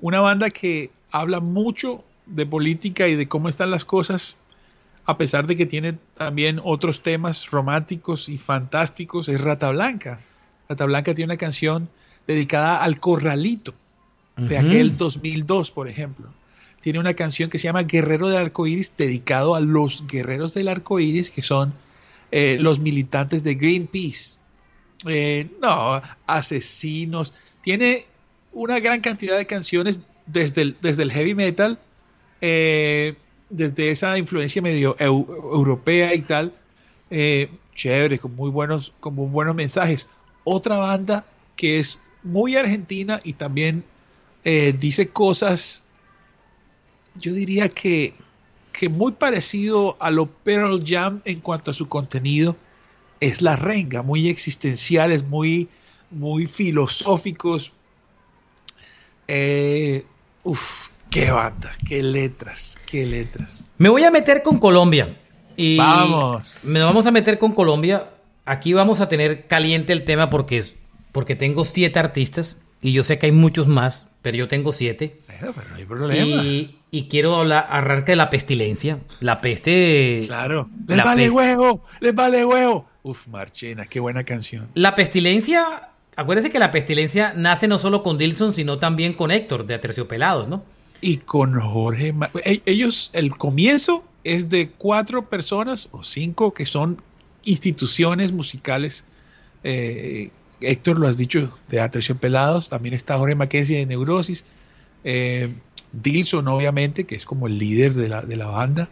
[0.00, 4.36] una banda que habla mucho de política y de cómo están las cosas,
[5.04, 10.20] a pesar de que tiene también otros temas románticos y fantásticos, es Rata Blanca.
[10.68, 11.88] Rata Blanca tiene una canción
[12.26, 13.74] dedicada al corralito
[14.36, 14.66] de Ujú.
[14.66, 16.28] aquel 2002, por ejemplo.
[16.82, 20.68] Tiene una canción que se llama Guerrero del Arco Iris, dedicado a los guerreros del
[20.68, 21.72] arco iris, que son
[22.32, 24.38] eh, los militantes de Greenpeace.
[25.06, 27.32] Eh, no, asesinos.
[27.62, 28.04] Tiene
[28.52, 31.78] una gran cantidad de canciones desde el, desde el heavy metal,
[32.40, 33.14] eh,
[33.48, 36.52] desde esa influencia medio eu- europea y tal.
[37.10, 40.08] eh, chévere, con muy buenos, con muy buenos mensajes.
[40.44, 41.24] Otra banda
[41.56, 43.84] que es muy argentina y también
[44.44, 45.84] dice cosas,
[47.14, 48.14] yo diría que,
[48.72, 52.56] que muy parecido a lo Pearl Jam en cuanto a su contenido,
[53.20, 55.68] es la renga, muy existenciales, muy,
[56.10, 57.72] muy filosóficos.
[59.28, 60.04] Eh,
[60.42, 63.64] uf, qué banda, qué letras, qué letras.
[63.78, 65.18] Me voy a meter con Colombia.
[65.56, 66.58] Y Vamos.
[66.62, 68.10] Me vamos a meter con Colombia.
[68.44, 70.64] Aquí vamos a tener caliente el tema porque,
[71.12, 75.20] porque tengo siete artistas y yo sé que hay muchos más, pero yo tengo siete.
[75.26, 76.42] Pero no hay problema.
[76.44, 79.00] Y, y quiero hablar, arrancar de la pestilencia.
[79.20, 80.22] La peste.
[80.26, 80.68] Claro.
[80.88, 81.36] Les La vale peste.
[81.36, 82.86] huevo, les vale huevo.
[83.02, 84.68] Uf, Marchena, qué buena canción.
[84.74, 85.88] La pestilencia.
[86.14, 90.46] Acuérdense que la pestilencia nace no solo con Dilson, sino también con Héctor de Aterciopelados,
[90.46, 90.62] ¿no?
[91.00, 96.66] Y con Jorge, Ma- e- ellos, el comienzo es de cuatro personas o cinco que
[96.66, 97.00] son
[97.44, 99.04] instituciones musicales.
[99.64, 100.30] Eh,
[100.62, 104.44] Héctor lo has dicho, de Pelados, también está Jorge Mackenzie de Neurosis,
[105.04, 105.52] eh,
[105.92, 108.88] Dilson obviamente, que es como el líder de la, de la banda,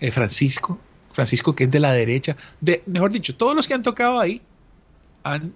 [0.00, 0.78] eh, Francisco,
[1.12, 4.40] Francisco que es de la derecha, de, mejor dicho, todos los que han tocado ahí
[5.22, 5.54] han,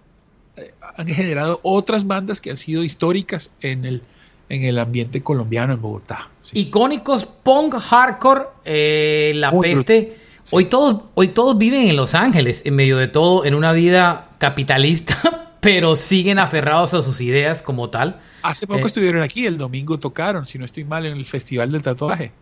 [0.57, 4.03] eh, han generado otras bandas que han sido históricas en el,
[4.49, 6.31] en el ambiente colombiano en Bogotá.
[6.53, 10.19] Icónicos punk, hardcore, eh, la peste.
[10.51, 14.29] Hoy, todos, hoy todos viven en Los Ángeles, en medio de todo, en una vida
[14.39, 18.21] capitalista, pero siguen aferrados a sus ideas como tal.
[18.43, 21.73] Hace poco eh, estuvieron aquí, el domingo tocaron, si no estoy mal, en el Festival
[21.73, 22.33] del Tatuaje.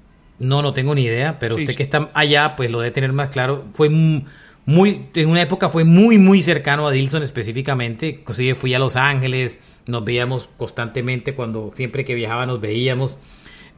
[0.41, 3.29] No, no tengo ni idea, pero usted que está allá, pues lo debe tener más
[3.29, 3.67] claro.
[3.75, 8.09] Fue muy, en una época fue muy, muy cercano a Dilson específicamente.
[8.09, 13.17] Inclusive fui a Los Ángeles, nos veíamos constantemente cuando, siempre que viajaba nos veíamos.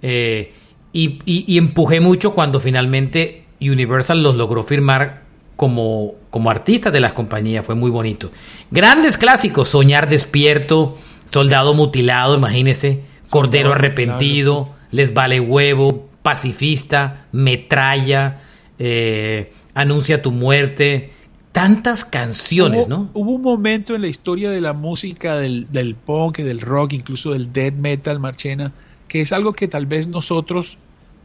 [0.00, 0.54] Eh,
[0.94, 5.23] y, empujé mucho cuando finalmente Universal los logró firmar
[5.56, 7.64] como, como artistas de las compañías.
[7.64, 8.30] Fue muy bonito.
[8.70, 10.96] Grandes clásicos, Soñar despierto,
[11.26, 18.40] Soldado mutilado, imagínese, Cordero arrepentido, Les vale huevo, Pacifista, Metralla,
[18.78, 21.10] eh, Anuncia tu muerte,
[21.50, 23.10] tantas canciones, ¿no?
[23.14, 27.32] Hubo un momento en la historia de la música, del, del punk, del rock, incluso
[27.32, 28.72] del death metal, Marchena,
[29.08, 30.78] que es algo que tal vez nosotros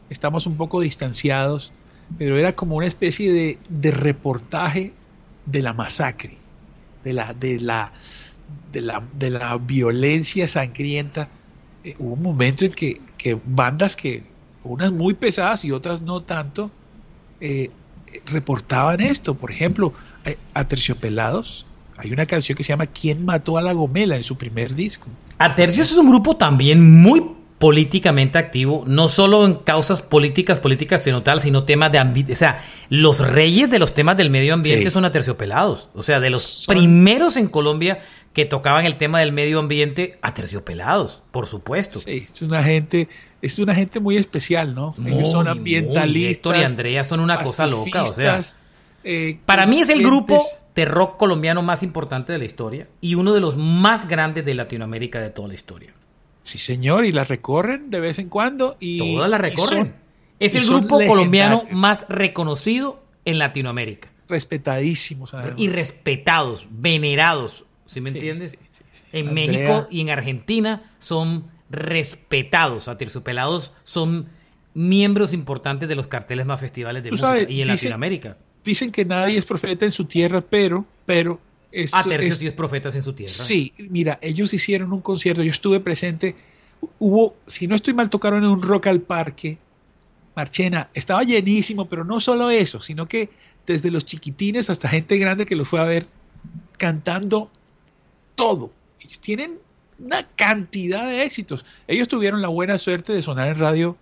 [0.08, 1.72] estamos un poco distanciados,
[2.18, 4.92] pero era como una especie de, de reportaje
[5.46, 6.36] de la masacre,
[7.04, 7.92] de la, de la,
[8.72, 11.28] de la, de la violencia sangrienta.
[11.84, 14.24] Eh, hubo un momento en que, que, bandas que,
[14.62, 16.70] unas muy pesadas y otras no tanto,
[17.40, 17.70] eh,
[18.26, 19.34] reportaban esto.
[19.34, 19.94] Por ejemplo,
[20.52, 21.64] a Terciopelados,
[21.96, 24.16] hay una canción que se llama ¿Quién mató a la Gomela?
[24.16, 25.06] en su primer disco.
[25.38, 27.22] Atercios es un grupo también muy
[27.60, 32.32] políticamente activo, no solo en causas políticas, políticas sino tal, sino temas de ambiente.
[32.32, 35.90] O sea, los reyes de los temas del medio ambiente son aterciopelados.
[35.94, 38.00] O sea, de los primeros en Colombia
[38.32, 41.98] que tocaban el tema del medio ambiente, aterciopelados, por supuesto.
[41.98, 43.08] Sí, es una gente,
[43.42, 44.94] es una gente muy especial, ¿no?
[45.04, 46.56] Ellos son ambientalistas.
[46.56, 48.40] y Andrea son una cosa loca, o sea.
[49.04, 50.42] Eh, para mí es el grupo
[50.74, 54.54] de rock colombiano más importante de la historia y uno de los más grandes de
[54.54, 55.92] Latinoamérica de toda la historia.
[56.50, 58.76] Sí, señor, y la recorren de vez en cuando.
[58.80, 59.94] Y, Todas la recorren.
[60.40, 64.10] es el grupo colombiano más reconocido en Latinoamérica.
[64.28, 65.32] Respetadísimos.
[65.56, 68.56] Y respetados, venerados, ¿sí me entiendes?
[69.12, 72.88] en México y en Argentina son respetados.
[72.88, 74.26] Aterciopelados son
[74.74, 78.38] miembros importantes de los carteles más festivales de música y en Latinoamérica.
[78.64, 81.40] Dicen que nadie es profeta en su tierra, pero, pero
[81.72, 83.32] es, a tercios y profetas en su tierra.
[83.32, 86.36] Sí, mira, ellos hicieron un concierto, yo estuve presente,
[86.98, 89.58] hubo, si no estoy mal, tocaron en un rock al parque,
[90.34, 93.30] Marchena, estaba llenísimo, pero no solo eso, sino que
[93.66, 96.06] desde los chiquitines hasta gente grande que lo fue a ver,
[96.78, 97.50] cantando
[98.34, 98.72] todo.
[99.00, 99.58] Ellos tienen
[99.98, 101.64] una cantidad de éxitos.
[101.86, 103.96] Ellos tuvieron la buena suerte de sonar en radio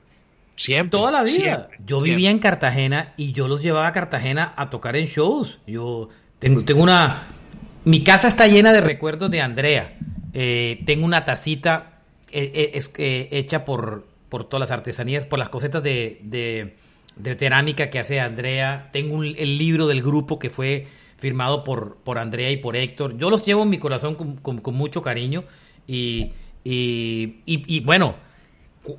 [0.54, 0.98] siempre.
[0.98, 1.68] Toda la vida.
[1.84, 5.58] yo vivía en Cartagena y yo los llevaba a Cartagena a tocar en shows.
[5.66, 6.08] Yo
[6.38, 7.26] tengo, tengo una
[7.88, 9.96] mi casa está llena de recuerdos de Andrea.
[10.34, 15.82] Eh, tengo una tacita eh, eh, hecha por, por todas las artesanías, por las cosetas
[15.82, 18.90] de, de, cerámica que hace Andrea.
[18.92, 20.86] Tengo el libro del grupo que fue
[21.16, 23.16] firmado por, por Andrea y por Héctor.
[23.16, 25.44] Yo los llevo en mi corazón con, mucho cariño.
[25.86, 26.32] Y,
[26.64, 28.16] y, bueno,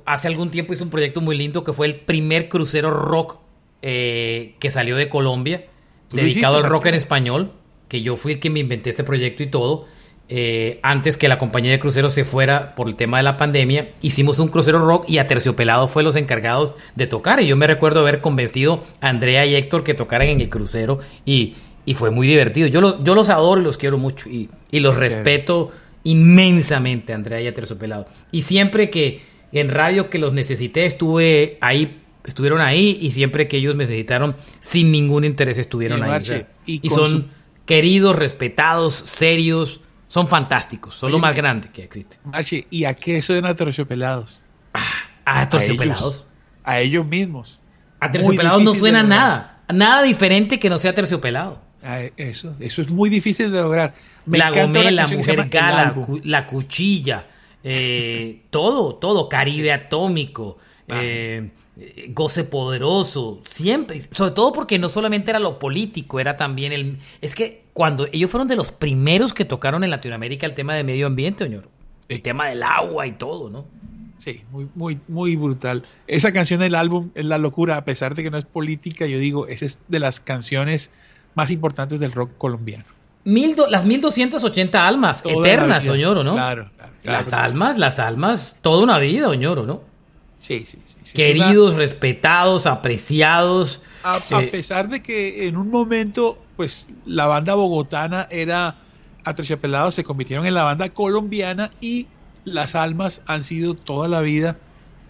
[0.04, 3.38] hace algún tiempo hice un proyecto muy lindo que fue el primer crucero rock
[3.80, 5.66] que salió de Colombia,
[6.10, 7.52] dedicado al rock en español
[7.90, 9.84] que yo fui el que me inventé este proyecto y todo.
[10.32, 13.90] Eh, antes que la compañía de cruceros se fuera por el tema de la pandemia,
[14.00, 17.40] hicimos un crucero rock y Aterciopelado fue los encargados de tocar.
[17.40, 21.00] Y yo me recuerdo haber convencido a Andrea y Héctor que tocaran en el crucero
[21.26, 22.68] y, y fue muy divertido.
[22.68, 25.72] Yo, yo los adoro y los quiero mucho y, y los respeto
[26.04, 28.06] inmensamente, Andrea y Aterciopelado.
[28.30, 33.56] Y siempre que en radio que los necesité, estuve ahí estuvieron ahí y siempre que
[33.56, 36.46] ellos me necesitaron sin ningún interés estuvieron ahí.
[36.66, 37.30] y, son
[37.70, 42.18] queridos, respetados, serios, son fantásticos, son lo más grande que existe.
[42.68, 44.42] ¿y a qué suenan aterciopelados?
[44.74, 44.82] Ah,
[45.24, 46.26] a aterciopelados.
[46.64, 47.60] A, ellos mismos.
[48.00, 51.60] Aterciopelados no suena nada, nada diferente que no sea terciopelado.
[51.84, 53.94] Ah, eso, eso es muy difícil de lograr.
[54.26, 55.94] la gomela, la mujer gala,
[56.24, 57.26] la cuchilla,
[57.62, 60.58] eh, todo, todo, Caribe atómico,
[60.88, 61.50] eh,
[62.08, 66.98] goce poderoso, siempre, sobre todo porque no solamente era lo político, era también el...
[67.20, 70.84] Es que cuando ellos fueron de los primeros que tocaron en Latinoamérica el tema de
[70.84, 71.68] medio ambiente, señor,
[72.08, 73.64] el tema del agua y todo, ¿no?
[74.18, 75.84] Sí, muy, muy, muy brutal.
[76.06, 79.18] Esa canción del álbum es la locura, a pesar de que no es política, yo
[79.18, 80.90] digo, esa es de las canciones
[81.34, 82.84] más importantes del rock colombiano.
[83.24, 86.34] Mil las 1280 almas eternas, Oñoro, ¿no?
[86.34, 86.92] Claro, claro.
[87.04, 89.89] las almas, las almas, toda una vida, Oñoro, ¿no?
[90.40, 91.12] Sí, sí, sí.
[91.14, 93.82] Queridos, respetados, apreciados.
[94.02, 98.78] A, a, eh, pesar de que en un momento, pues, la banda bogotana era
[99.22, 102.06] Aterciopelados, se convirtieron en la banda colombiana y
[102.44, 104.56] las almas han sido toda la vida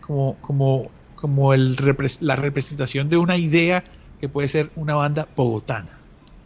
[0.00, 1.76] como, como, como el,
[2.20, 3.84] la representación de una idea
[4.20, 5.98] que puede ser una banda bogotana.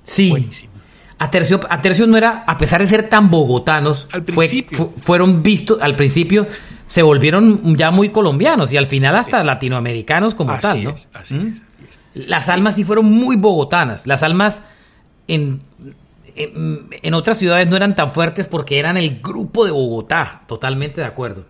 [0.04, 0.28] Sí.
[0.28, 0.74] Buenísima.
[1.16, 4.24] Atercio, no era, a pesar de ser tan bogotanos, al
[5.04, 6.46] fueron vistos al principio,
[6.86, 10.94] se volvieron ya muy colombianos y al final hasta latinoamericanos como tal, ¿no?
[11.12, 11.46] así, ¿Mm?
[11.48, 11.62] es,
[12.14, 14.06] Las almas sí fueron muy bogotanas.
[14.06, 14.62] Las almas
[15.28, 15.60] en,
[16.36, 21.06] en, otras ciudades no eran tan fuertes porque eran el grupo de Bogotá, totalmente de
[21.06, 21.44] acuerdo.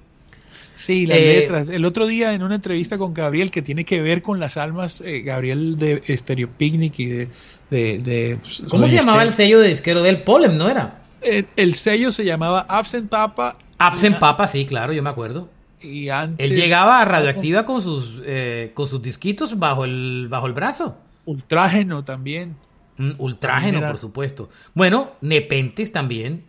[0.75, 1.69] Sí, las eh, letras.
[1.69, 5.01] El otro día en una entrevista con Gabriel que tiene que ver con las almas,
[5.01, 7.29] eh, Gabriel de Stereo Picnic y de...
[7.71, 11.01] de, pues, ¿Cómo se llamaba el sello de disquero del Polem, no era?
[11.23, 13.57] El, sello se llamaba Absent Papa.
[13.87, 15.49] Absent Papa, sí, claro, yo me acuerdo.
[15.81, 20.47] Y antes, Él llegaba a Radioactiva con sus, eh, con sus disquitos bajo el, bajo
[20.47, 20.97] el brazo.
[21.27, 22.57] Ultrágeno también.
[22.97, 24.49] Mm, ultrágeno, por supuesto.
[24.73, 26.45] Bueno, Nepentes también.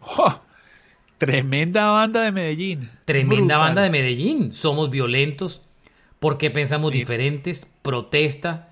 [0.00, 0.40] Oh,
[1.18, 2.90] tremenda banda de Medellín.
[3.04, 4.52] Tremenda banda de Medellín.
[4.52, 5.62] Somos violentos
[6.20, 8.68] porque pensamos diferentes, protesta,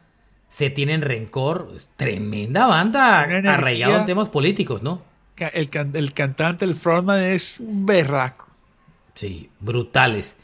[0.49, 1.73] se tienen rencor.
[1.97, 5.03] Tremenda banda arraigada en temas políticos, ¿no?
[5.37, 8.47] El, el cantante, el frontman es un berraco.
[9.15, 10.37] Sí, brutales.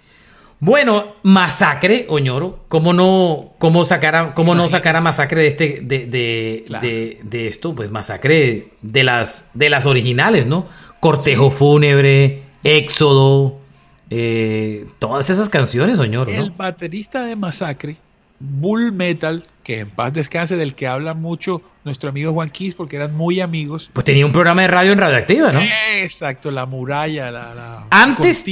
[0.60, 6.06] Bueno, Masacre, Oñoro, ¿cómo no, cómo sacar cómo no sacar a Masacre de este, de,
[6.06, 7.74] de, de, esto?
[7.74, 10.68] Pues Masacre de las, de las originales, ¿no?
[11.00, 13.58] Cortejo Fúnebre, Éxodo,
[14.10, 17.96] eh, todas esas canciones, Oñoro, El baterista de Masacre,
[18.38, 22.96] Bull Metal, que en paz descanse, del que habla mucho nuestro amigo Juan Quis, porque
[22.96, 23.88] eran muy amigos.
[23.92, 25.60] Pues tenía un programa de radio en Radioactiva, ¿no?
[25.94, 28.44] Exacto, la muralla, la, la Antes,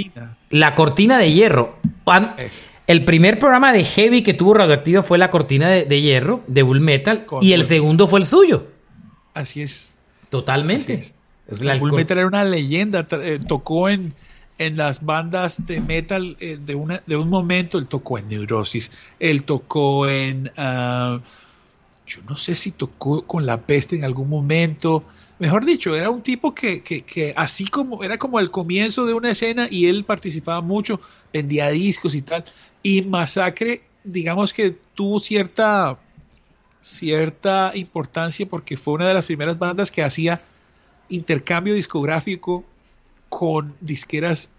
[0.50, 1.76] la cortina de hierro.
[2.86, 6.78] El primer programa de heavy que tuvo Radioactiva fue la cortina de, hierro de Bull
[6.78, 8.68] Metal y el segundo fue el suyo.
[9.34, 9.90] Así es.
[10.30, 11.02] Totalmente.
[11.80, 13.08] Bull Metal era una leyenda.
[13.10, 14.14] Eh, tocó en,
[14.59, 17.78] en las bandas de metal eh, de, una, de un momento.
[17.78, 18.92] Él tocó en Neurosis.
[19.18, 20.50] Él tocó en.
[20.56, 21.20] Ah,
[22.06, 25.04] yo no sé si tocó con la peste en algún momento.
[25.38, 29.14] Mejor dicho, era un tipo que, que, que, así como era como el comienzo de
[29.14, 31.00] una escena y él participaba mucho,
[31.32, 32.44] vendía discos y tal.
[32.82, 35.98] Y Masacre, digamos que tuvo cierta,
[36.80, 40.42] cierta importancia porque fue una de las primeras bandas que hacía
[41.09, 42.64] intercambio discográfico
[43.28, 44.50] con disqueras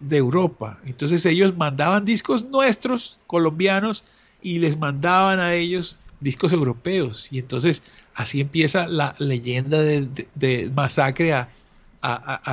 [0.00, 0.78] de Europa.
[0.84, 4.04] Entonces ellos mandaban discos nuestros, colombianos,
[4.42, 7.28] y les mandaban a ellos discos europeos.
[7.30, 7.82] Y entonces
[8.14, 11.48] así empieza la leyenda de, Masacre a,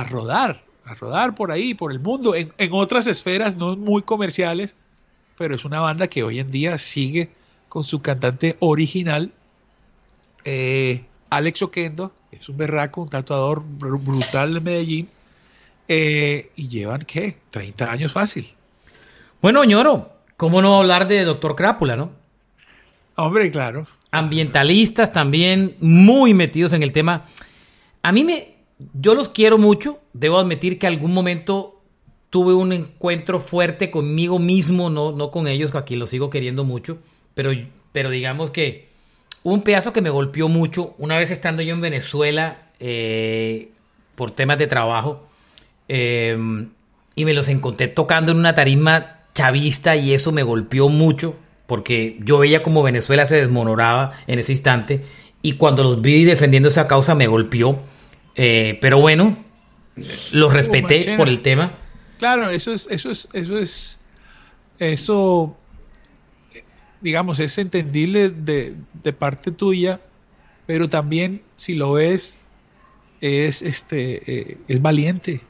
[0.08, 4.74] rodar, a rodar por ahí, por el mundo, en, otras esferas no muy comerciales,
[5.36, 7.30] pero es una banda que hoy en día sigue
[7.68, 9.32] con su cantante original,
[10.44, 15.08] eh, Alex Oquendo, que es un berraco, un tatuador brutal de Medellín,
[15.88, 17.36] eh, y llevan, ¿qué?
[17.50, 18.52] 30 años fácil.
[19.42, 22.10] Bueno, ñoro, ¿cómo no hablar de Doctor Crápula, no?
[23.16, 27.24] Hombre, claro ambientalistas también muy metidos en el tema.
[28.02, 28.48] A mí me,
[28.94, 31.82] yo los quiero mucho, debo admitir que algún momento
[32.30, 36.64] tuve un encuentro fuerte conmigo mismo, no, no con ellos, que aquí los sigo queriendo
[36.64, 36.98] mucho,
[37.34, 37.50] pero,
[37.92, 38.88] pero digamos que
[39.42, 43.70] un pedazo que me golpeó mucho, una vez estando yo en Venezuela eh,
[44.14, 45.26] por temas de trabajo,
[45.88, 46.36] eh,
[47.14, 52.18] y me los encontré tocando en una tarima chavista y eso me golpeó mucho porque
[52.20, 55.02] yo veía como Venezuela se desmonoraba en ese instante
[55.42, 57.78] y cuando los vi defendiendo esa causa me golpeó.
[58.34, 59.36] Eh, pero bueno,
[60.32, 61.78] los respeté por el tema.
[62.18, 64.00] Claro, eso es, eso es, eso es,
[64.78, 65.56] eso,
[67.00, 70.00] digamos, es entendible de, de parte tuya,
[70.66, 72.38] pero también si lo ves,
[73.20, 75.40] es, este, eh, es valiente.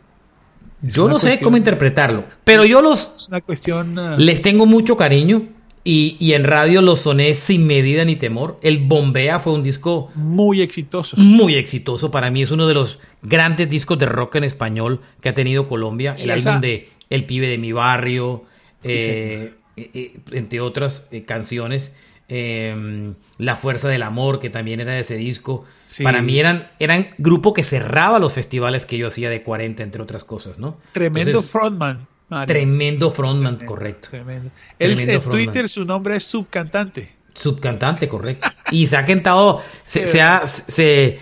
[0.83, 5.49] Yo no sé cómo interpretarlo, pero yo los, una cuestión, ah, les tengo mucho cariño
[5.89, 8.59] y, en radio lo soné sin medida ni temor.
[8.61, 11.17] El Bombea fue un disco muy exitoso.
[11.17, 12.11] Muy exitoso.
[12.11, 15.69] Para mí es uno de los grandes discos de rock en español que ha tenido
[15.69, 16.17] Colombia.
[16.19, 18.43] El álbum de El pibe de mi barrio,
[18.83, 21.93] eh, eh, eh, entre otras canciones.
[22.29, 25.65] Em, La fuerza del amor, que también era de ese disco.
[26.03, 30.03] Para mí eran, eran grupo que cerraba los festivales que yo hacía de 40, entre
[30.03, 30.79] otras cosas, ¿no?
[30.93, 32.07] Tremendo frontman
[32.47, 34.09] Tremendo frontman, correcto.
[34.11, 34.51] Tremendo.
[34.79, 37.15] Él, en Twitter su nombre es subcantante.
[37.35, 38.49] Subcantante, correcto.
[38.73, 41.19] Y se ha cantado, se, se, ha, se,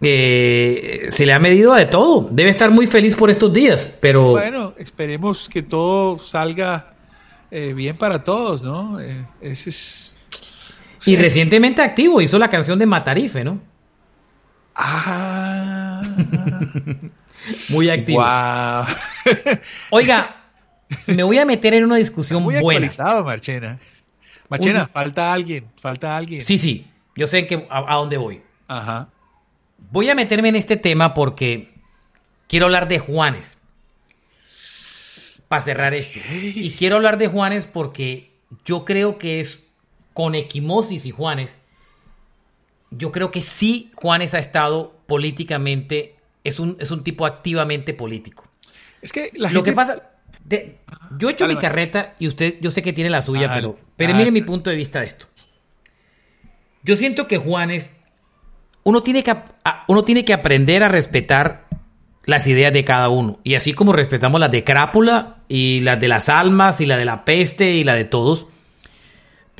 [0.00, 2.26] eh, se le ha medido de todo.
[2.30, 4.30] Debe estar muy feliz por estos días, pero...
[4.30, 6.90] Bueno, esperemos que todo salga
[7.50, 8.98] eh, bien para todos, ¿no?
[9.00, 10.14] Eh, ese es...
[11.06, 13.60] Y recientemente activo, hizo la canción de Matarife, ¿no?
[14.74, 16.02] Ah.
[17.70, 18.24] Muy activo.
[19.90, 20.44] Oiga,
[21.06, 22.90] me voy a meter en una discusión Muy buena.
[23.24, 23.78] Marchena.
[24.48, 26.44] Marchena, falta alguien, falta alguien.
[26.44, 28.42] Sí, sí, yo sé que a, dónde voy.
[28.66, 29.08] Ajá.
[29.90, 31.72] Voy a meterme en este tema porque
[32.48, 33.58] quiero hablar de Juanes.
[35.48, 36.18] Para cerrar esto.
[36.32, 38.32] Y quiero hablar de Juanes porque
[38.64, 39.60] yo creo que es
[40.20, 41.58] con Equimosis y Juanes.
[42.90, 48.44] Yo creo que sí Juanes ha estado políticamente, es un, es un tipo activamente político.
[49.00, 50.10] Es que la Lo que pasa,
[51.16, 54.14] yo he hecho mi carreta y usted, yo sé que tiene la suya, pero, pero
[54.14, 55.24] mire mi punto de vista de esto.
[56.82, 57.96] Yo siento que Juanes,
[58.82, 59.34] uno tiene que,
[59.88, 61.66] uno tiene que aprender a respetar
[62.26, 63.40] las ideas de cada uno.
[63.42, 67.06] Y así como respetamos las de Crápula y las de las almas y la de
[67.06, 68.48] la peste y la de todos,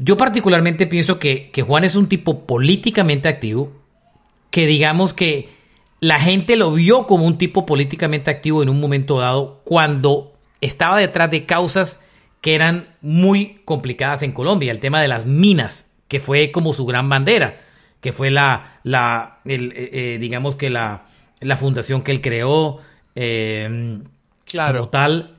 [0.02, 3.70] yo particularmente pienso que, que Juan es un tipo políticamente activo,
[4.50, 5.50] que digamos que
[6.00, 10.32] la gente lo vio como un tipo políticamente activo en un momento dado cuando
[10.62, 12.00] estaba detrás de causas
[12.40, 16.86] que eran muy complicadas en Colombia, el tema de las minas, que fue como su
[16.86, 17.60] gran bandera,
[18.00, 21.04] que fue la, la el, eh, eh, digamos que la,
[21.40, 22.78] la, fundación que él creó,
[23.14, 24.00] eh,
[24.46, 24.88] claro.
[24.88, 25.36] tal,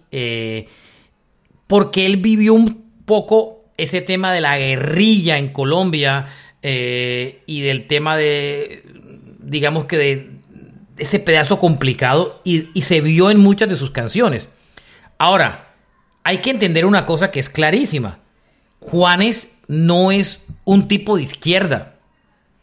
[1.66, 6.28] porque él vivió un poco ese tema de la guerrilla en Colombia
[6.64, 8.84] y del tema de,
[9.40, 10.32] digamos que de
[10.98, 14.50] ese pedazo complicado y, y se vio en muchas de sus canciones.
[15.18, 15.74] Ahora,
[16.24, 18.20] hay que entender una cosa que es clarísima.
[18.80, 21.96] Juanes no es un tipo de izquierda.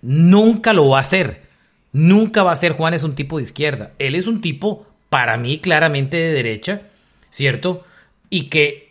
[0.02, 1.42] Nunca lo va a ser.
[1.92, 3.92] Nunca va a ser Juanes un tipo de izquierda.
[3.98, 6.82] Él es un tipo, para mí, claramente de derecha,
[7.30, 7.84] ¿cierto?
[8.30, 8.87] Y que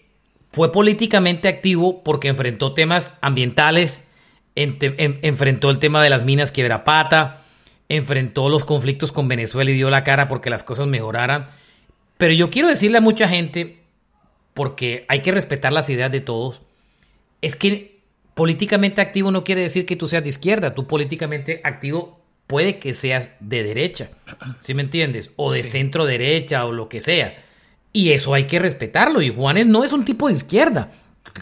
[0.57, 4.01] fue políticamente activo porque enfrentó temas ambientales,
[4.55, 6.51] enfrentó el tema de las minas
[6.83, 7.43] pata,
[7.89, 11.45] enfrentó los conflictos con Venezuela y dio la cara porque las cosas mejoraran.
[12.17, 13.77] Pero yo quiero decirle a mucha gente,
[14.55, 16.59] porque hay que respetar las ideas de todos,
[17.43, 17.99] es que
[18.33, 22.95] políticamente activo no quiere decir que tú seas de izquierda, tú políticamente activo puede que
[22.95, 24.09] seas de derecha,
[24.57, 25.29] ¿sí me entiendes?
[25.35, 27.43] O de centro derecha o lo que sea.
[27.97, 29.23] Y eso hay que respetarlo.
[29.23, 30.91] Y Juanes no es un tipo de izquierda.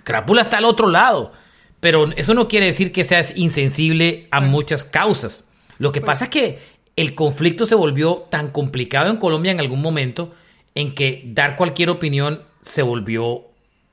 [0.06, 1.34] Crápula está al otro lado.
[1.82, 5.44] Pero eso no quiere decir que seas insensible a muchas causas.
[5.80, 6.60] Lo que pasa es que
[6.96, 10.34] el conflicto se volvió tan complicado en Colombia en algún momento
[10.76, 13.50] en que dar cualquier opinión se volvió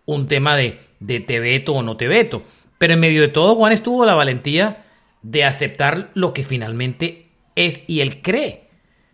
[0.07, 2.45] un tema de, de te veto o no te veto.
[2.79, 4.87] Pero en medio de todo, Juan estuvo la valentía
[5.23, 8.69] de aceptar lo que finalmente es y él cree.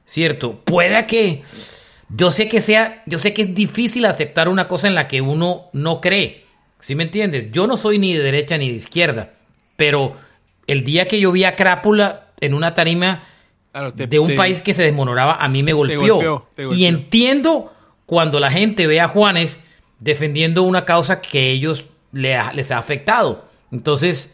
[0.04, 0.60] ¿Cierto?
[0.66, 1.40] Puede que.
[2.08, 3.02] Yo sé que sea.
[3.06, 6.44] Yo sé que es difícil aceptar una cosa en la que uno no cree.
[6.80, 7.50] ¿Sí me entiendes?
[7.52, 9.34] Yo no soy ni de derecha ni de izquierda.
[9.76, 10.16] Pero
[10.66, 13.22] el día que yo vi a Crápula en una tarima
[13.94, 16.48] de un país que se desmonoraba, a mí me golpeó.
[16.70, 17.72] Y entiendo
[18.06, 19.60] cuando la gente ve a Juanes
[20.00, 23.44] defendiendo una causa que ellos les ha afectado.
[23.70, 24.32] Entonces,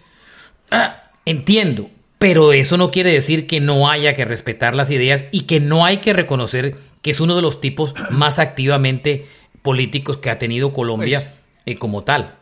[0.70, 5.43] ah, entiendo, pero eso no quiere decir que no haya que respetar las ideas y
[5.43, 9.26] que no hay que reconocer que es uno de los tipos más activamente
[9.61, 11.34] políticos que ha tenido Colombia pues,
[11.66, 12.38] eh, como tal.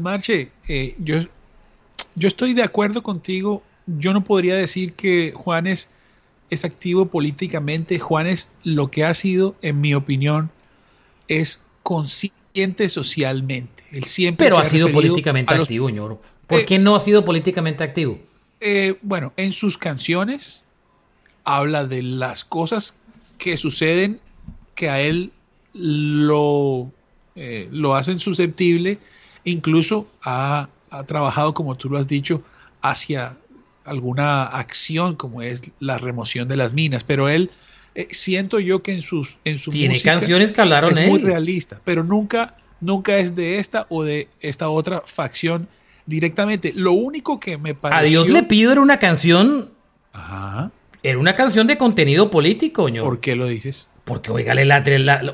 [0.00, 1.18] Marche, eh, yo,
[2.14, 3.62] yo estoy de acuerdo contigo.
[3.86, 5.90] Yo no podría decir que Juanes
[6.48, 7.98] es activo políticamente.
[7.98, 10.50] Juanes lo que ha sido, en mi opinión,
[11.28, 13.84] es consciente socialmente.
[13.92, 16.22] Él siempre Pero ha, sido políticamente activo, ñoro.
[16.46, 18.18] ¿Por eh, qué no ha sido políticamente activo?
[18.60, 20.62] Eh, bueno, en sus canciones
[21.44, 22.99] habla de las cosas
[23.40, 24.20] que suceden
[24.76, 25.32] que a él
[25.72, 26.92] lo,
[27.34, 28.98] eh, lo hacen susceptible.
[29.44, 32.42] Incluso ha, ha trabajado, como tú lo has dicho,
[32.82, 33.36] hacia
[33.84, 37.50] alguna acción como es la remoción de las minas, pero él
[37.94, 41.80] eh, siento yo que en sus en su tiene canciones que hablaron es muy realista,
[41.84, 45.66] pero nunca nunca es de esta o de esta otra facción
[46.06, 46.72] directamente.
[46.74, 49.70] Lo único que me pareció A Dios le pido era una canción
[50.12, 50.70] Ajá.
[51.02, 53.04] Era una canción de contenido político, ño.
[53.04, 53.88] ¿Por qué lo dices?
[54.04, 54.82] Porque oiga la,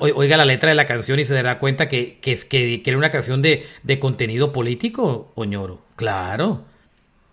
[0.00, 2.98] oiga la letra de la canción y se dará cuenta que, que, que, que era
[2.98, 5.82] una canción de, de contenido político, Oñoro.
[5.96, 6.64] Claro.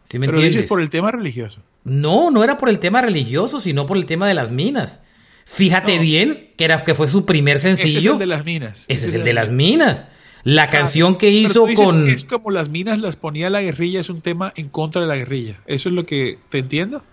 [0.03, 1.61] ¿Sí me Pero dices por el tema religioso.
[1.83, 5.01] No, no era por el tema religioso, sino por el tema de las minas.
[5.45, 6.01] Fíjate No.
[6.01, 7.99] bien que, era, que fue su primer sencillo.
[7.99, 8.85] Ese es el de las minas.
[8.87, 10.07] Ese es el de las minas.
[10.43, 12.09] La canción que hizo dices con...
[12.09, 15.15] Es como las minas las ponía la guerrilla, es un tema en contra de la
[15.15, 15.59] guerrilla.
[15.65, 17.03] ¿Eso es lo que te entiendo?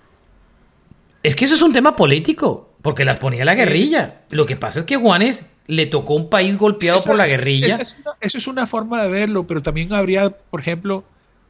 [1.22, 4.22] Es que eso es un tema político, porque las ponía la guerrilla.
[4.30, 7.66] Lo que pasa es que Juanes le tocó un país golpeado Esa- por la guerrilla.
[7.68, 11.04] esa es una- eso es una forma de verlo, pero también habría, por ejemplo,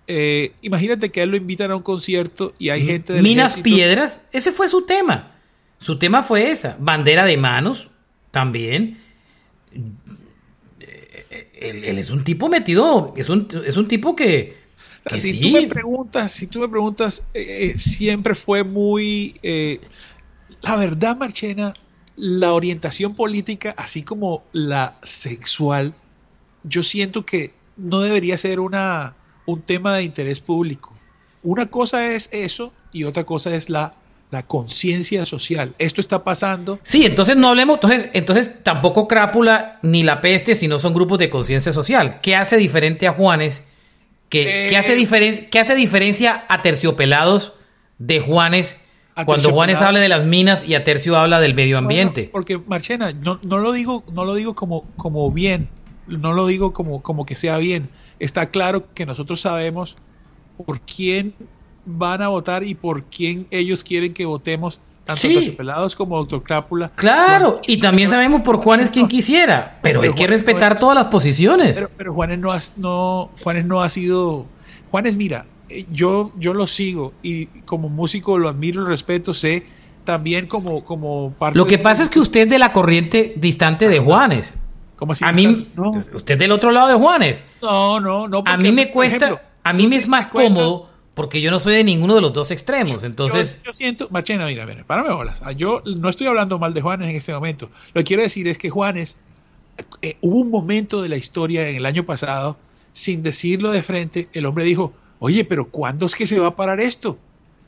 [0.09, 3.53] eh, imagínate que a él lo invitan a un concierto y hay gente del Minas
[3.53, 5.37] ejército- Piedras, ese fue su tema.
[5.79, 6.77] Su tema fue esa.
[6.81, 7.89] Bandera de manos,
[8.33, 8.99] también.
[10.81, 14.59] Eh, Él, él es un tipo metido, es un, es un tipo que...
[15.07, 15.41] Que si sí.
[15.41, 19.81] tú me preguntas, si tú me preguntas, eh, eh, siempre fue muy, eh,
[20.61, 21.75] la verdad, Marchena,
[22.17, 25.95] la orientación política, así como la sexual,
[26.65, 29.15] yo siento que no debería ser una
[29.47, 30.95] un tema de interés público.
[31.43, 33.95] Una cosa es eso y otra cosa es la,
[34.31, 35.75] la conciencia social.
[35.79, 36.79] Esto está pasando.
[36.83, 41.31] Sí, entonces no hablemos, entonces, entonces tampoco Crápula ni La Peste, sino son grupos de
[41.31, 42.21] conciencia social.
[42.21, 43.65] ¿Qué hace diferente a Juanes?
[44.31, 47.53] ¿Qué, Eh, qué hace, diferen- qué hace diferencia a Terciopelados
[47.99, 48.79] de Juanes
[49.27, 52.21] cuando Juanes habla de las minas y a Tercio habla del medio ambiente?
[52.23, 55.69] Bueno, porque Marchena, no, no lo digo, no lo digo como, como bien,
[56.07, 57.91] no lo digo como, como que sea bien.
[58.19, 59.97] Está claro que nosotros sabemos
[60.57, 61.35] por quién
[61.85, 64.81] van a votar y por quién ellos quieren que votemos,
[65.15, 65.35] tanto Sí.
[65.35, 66.91] Terciopelados como Doctor Crápula.
[66.95, 70.81] Claro, y también sabemos por Juanes quien quisiera, pero Pero hay que no respetar es-
[70.81, 71.77] todas las posiciones.
[71.77, 74.47] Pero, pero Juanes no, has- no, Juanes no ha sido.
[74.91, 79.65] Juanes, mira, eh, yo, yo lo sigo y como músico lo admiro, lo respeto, sé
[80.05, 83.35] también como, como parte Lo que de- pasa es que usted es de la corriente
[83.37, 84.55] distante de Juanes.
[84.97, 87.43] como así A mí, no, usted del otro lado de Juanes.
[87.63, 90.90] no, no, no, A mí me cuesta, ejemplo, a mí me es más cómodo
[91.21, 93.05] porque yo no soy de ninguno de los dos extremos.
[93.05, 95.43] Entonces, yo, yo siento, Machena, mira, mira, párame bolas.
[95.45, 97.69] Ah, Yo no estoy hablando mal de Juanes en este momento.
[97.93, 99.19] Lo que quiero decir es que Juanes,
[100.01, 102.57] eh, hubo un momento de la historia en el año pasado,
[102.95, 106.57] sin decirlo de frente, el hombre dijo, oye, pero ¿cuándo es que se va a
[106.57, 107.19] parar esto?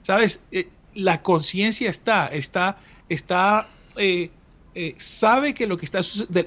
[0.02, 0.42] ¿Sabes?
[0.50, 2.78] Eh, la conciencia está, está,
[3.10, 4.30] está, eh,
[4.74, 6.00] eh, sabe que lo que, está,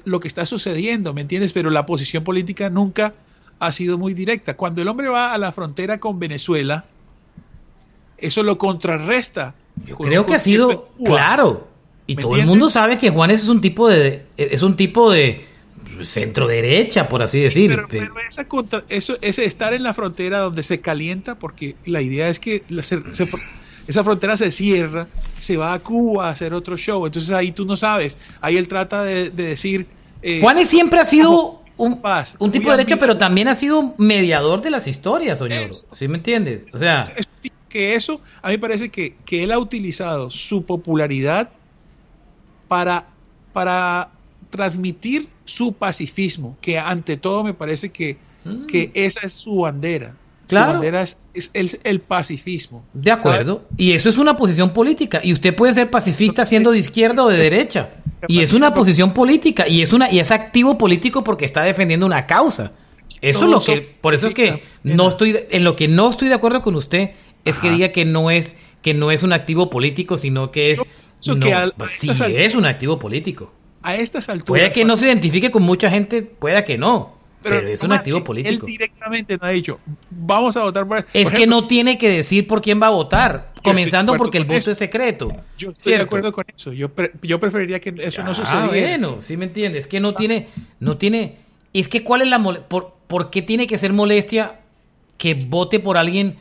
[0.04, 1.52] lo que está sucediendo, ¿me entiendes?
[1.52, 3.14] Pero la posición política nunca
[3.60, 4.56] ha sido muy directa.
[4.56, 6.84] Cuando el hombre va a la frontera con Venezuela,
[8.18, 9.54] eso lo contrarresta.
[9.86, 11.68] yo creo que ha sido claro.
[12.06, 15.10] Y ¿Me todo el mundo sabe que Juanes es un tipo de es un tipo
[15.10, 15.44] de
[16.04, 17.70] centro derecha, por así decir.
[17.70, 22.02] Pero, pero esa contra- eso, ese estar en la frontera donde se calienta, porque la
[22.02, 23.28] idea es que la- se- se-
[23.88, 25.08] esa frontera se cierra,
[25.40, 27.06] se va a Cuba a hacer otro show.
[27.06, 28.18] Entonces ahí tú no sabes.
[28.40, 29.86] Ahí él trata de, de decir.
[30.22, 32.00] eh, Juanes siempre ha sido un,
[32.52, 35.70] tipo de derecha, pero también ha sido un mediador de las historias, señor.
[35.92, 36.62] ¿Sí me entiendes?
[36.72, 37.12] O sea,
[37.76, 41.50] que eso, a mí me parece que, que él ha utilizado su popularidad
[42.68, 43.06] para,
[43.52, 44.08] para
[44.48, 48.16] transmitir su pacifismo, que ante todo me parece que,
[48.46, 48.66] Mm.
[48.66, 50.14] que esa es su bandera.
[50.46, 50.66] Claro.
[50.66, 52.84] Su bandera es, es el, el pacifismo.
[52.94, 53.64] de acuerdo.
[53.76, 55.20] Y eso es una posición política.
[55.22, 57.90] Y usted puede ser pacifista siendo de izquierda o de derecha.
[58.28, 59.66] Y es una posición política.
[59.66, 62.70] Y es una y es activo político porque está defendiendo una causa.
[63.20, 63.96] Eso es lo que.
[64.00, 67.10] Por eso es que no estoy en lo que no estoy de acuerdo con usted
[67.46, 70.80] es que diga que no es que no es un activo político, sino que es.
[71.22, 73.52] Yo no, que al- pues sí es un activo político.
[73.82, 74.46] A estas alturas.
[74.46, 77.14] Puede que no se identifique con mucha gente, pueda que no.
[77.42, 78.66] Pero, es un activo político.
[78.66, 79.78] Él directamente no ha dicho,
[80.10, 82.88] vamos a votar por Es por que ejemplo, no tiene que decir por quién va
[82.88, 84.70] a votar, comenzando porque el voto eso.
[84.72, 85.28] es secreto.
[85.56, 86.72] Yo estoy de acuerdo con eso.
[86.72, 88.66] Yo, pre- yo preferiría que eso no Ah, sucediera.
[88.88, 89.82] bueno, sí me entiendes.
[89.84, 90.48] Es que no tiene,
[90.80, 91.36] no tiene.
[91.72, 94.58] Es que cuál es la mole- por, ¿Por qué tiene que ser molestia
[95.18, 96.36] que vote por alguien?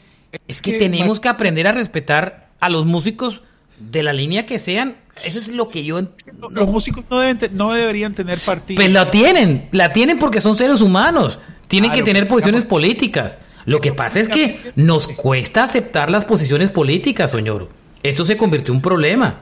[0.47, 3.41] Es que que, tenemos que aprender a respetar a los músicos
[3.79, 4.95] de la línea que sean.
[5.23, 5.99] Eso es lo que yo.
[5.99, 6.09] en-
[6.51, 8.77] Los músicos no, deben te- no deberían tener partido.
[8.77, 11.39] Pues la tienen, la tienen porque son seres humanos.
[11.67, 13.37] Tienen Claro, que tener posiciones digamos- políticas.
[13.65, 17.69] Lo que pasa es que nos cuesta aceptar las posiciones políticas, señor.
[18.03, 19.39] Eso se convirtió en un problema.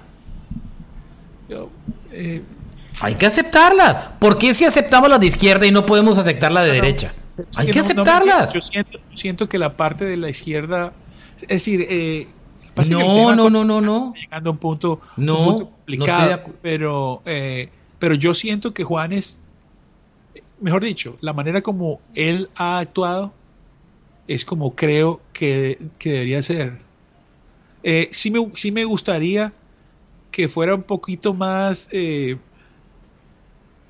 [1.49, 1.69] Yo,
[2.11, 2.41] eh,
[3.01, 4.13] Hay que aceptarla.
[4.19, 7.13] ¿Por qué si aceptamos las de izquierda y no podemos aceptar la de derecha?
[7.37, 8.53] Es Hay que no- aceptarlas.
[8.53, 10.93] yo siento, siento que la parte de la izquierda,
[11.41, 12.27] es decir, eh,
[12.89, 14.13] No, no, no, no, no.
[14.15, 17.69] llegando a un punto, un No, punto no complicado, pero, eh,
[17.99, 19.39] pero yo siento que Juanes,
[20.59, 23.33] mejor dicho, la manera como él ha actuado
[24.27, 26.79] es como creo que, que debería ser.
[27.83, 29.51] Eh, sí, me, sí me gustaría
[30.31, 31.89] que fuera un poquito más...
[31.91, 32.37] eh,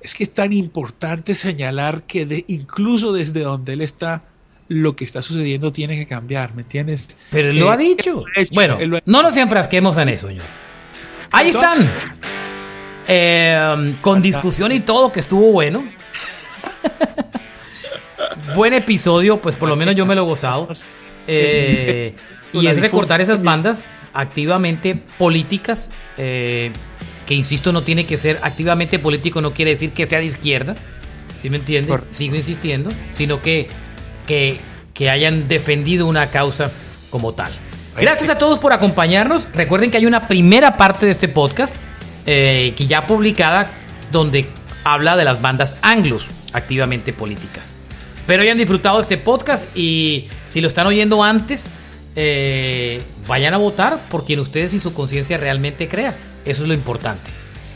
[0.04, 4.22] es que es tan importante señalar que de, incluso desde donde él está,
[4.68, 7.16] lo que está sucediendo tiene que cambiar, ¿me entiendes?
[7.30, 8.10] Pero él lo Eh, ha dicho.
[8.10, 10.44] él lo ha hecho, Bueno, él lo ha- no nos enfrasquemos en eso, señor.
[11.32, 11.90] Ahí están.
[13.08, 15.84] Eh, con discusión y todo, que estuvo bueno.
[18.54, 20.68] Buen episodio, pues por lo menos yo me lo he gozado.
[21.26, 22.14] Eh,
[22.52, 26.70] y es recordar esas bandas activamente políticas, eh,
[27.26, 30.74] que insisto, no tiene que ser activamente político, no quiere decir que sea de izquierda,
[31.40, 32.06] ¿sí me entiendes?
[32.10, 33.68] Sigo insistiendo, sino que,
[34.26, 34.58] que,
[34.92, 36.70] que hayan defendido una causa
[37.10, 37.52] como tal.
[37.96, 39.46] Gracias a todos por acompañarnos.
[39.54, 41.76] Recuerden que hay una primera parte de este podcast
[42.26, 43.70] eh, que ya publicada
[44.10, 44.48] donde
[44.82, 47.74] habla de las bandas anglos activamente políticas.
[48.16, 51.66] Espero hayan disfrutado de este podcast y si lo están oyendo antes,
[52.16, 56.14] eh, vayan a votar por quien ustedes y su conciencia realmente crea.
[56.44, 57.30] Eso es lo importante.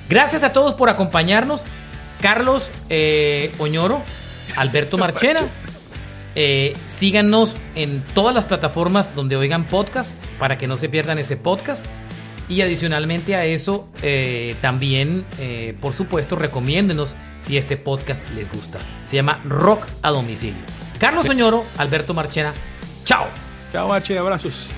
[0.09, 1.63] Gracias a todos por acompañarnos.
[2.21, 4.03] Carlos eh, Oñoro,
[4.57, 5.41] Alberto Marchena.
[6.35, 11.37] Eh, síganos en todas las plataformas donde oigan podcast para que no se pierdan ese
[11.37, 11.85] podcast.
[12.49, 18.79] Y adicionalmente a eso, eh, también, eh, por supuesto, recomiéndenos si este podcast les gusta.
[19.05, 20.63] Se llama Rock a Domicilio.
[20.99, 22.55] Carlos Soñoro, Alberto Marchena.
[23.05, 23.48] Chao.
[23.73, 24.71] Chao, Archie, abrazos.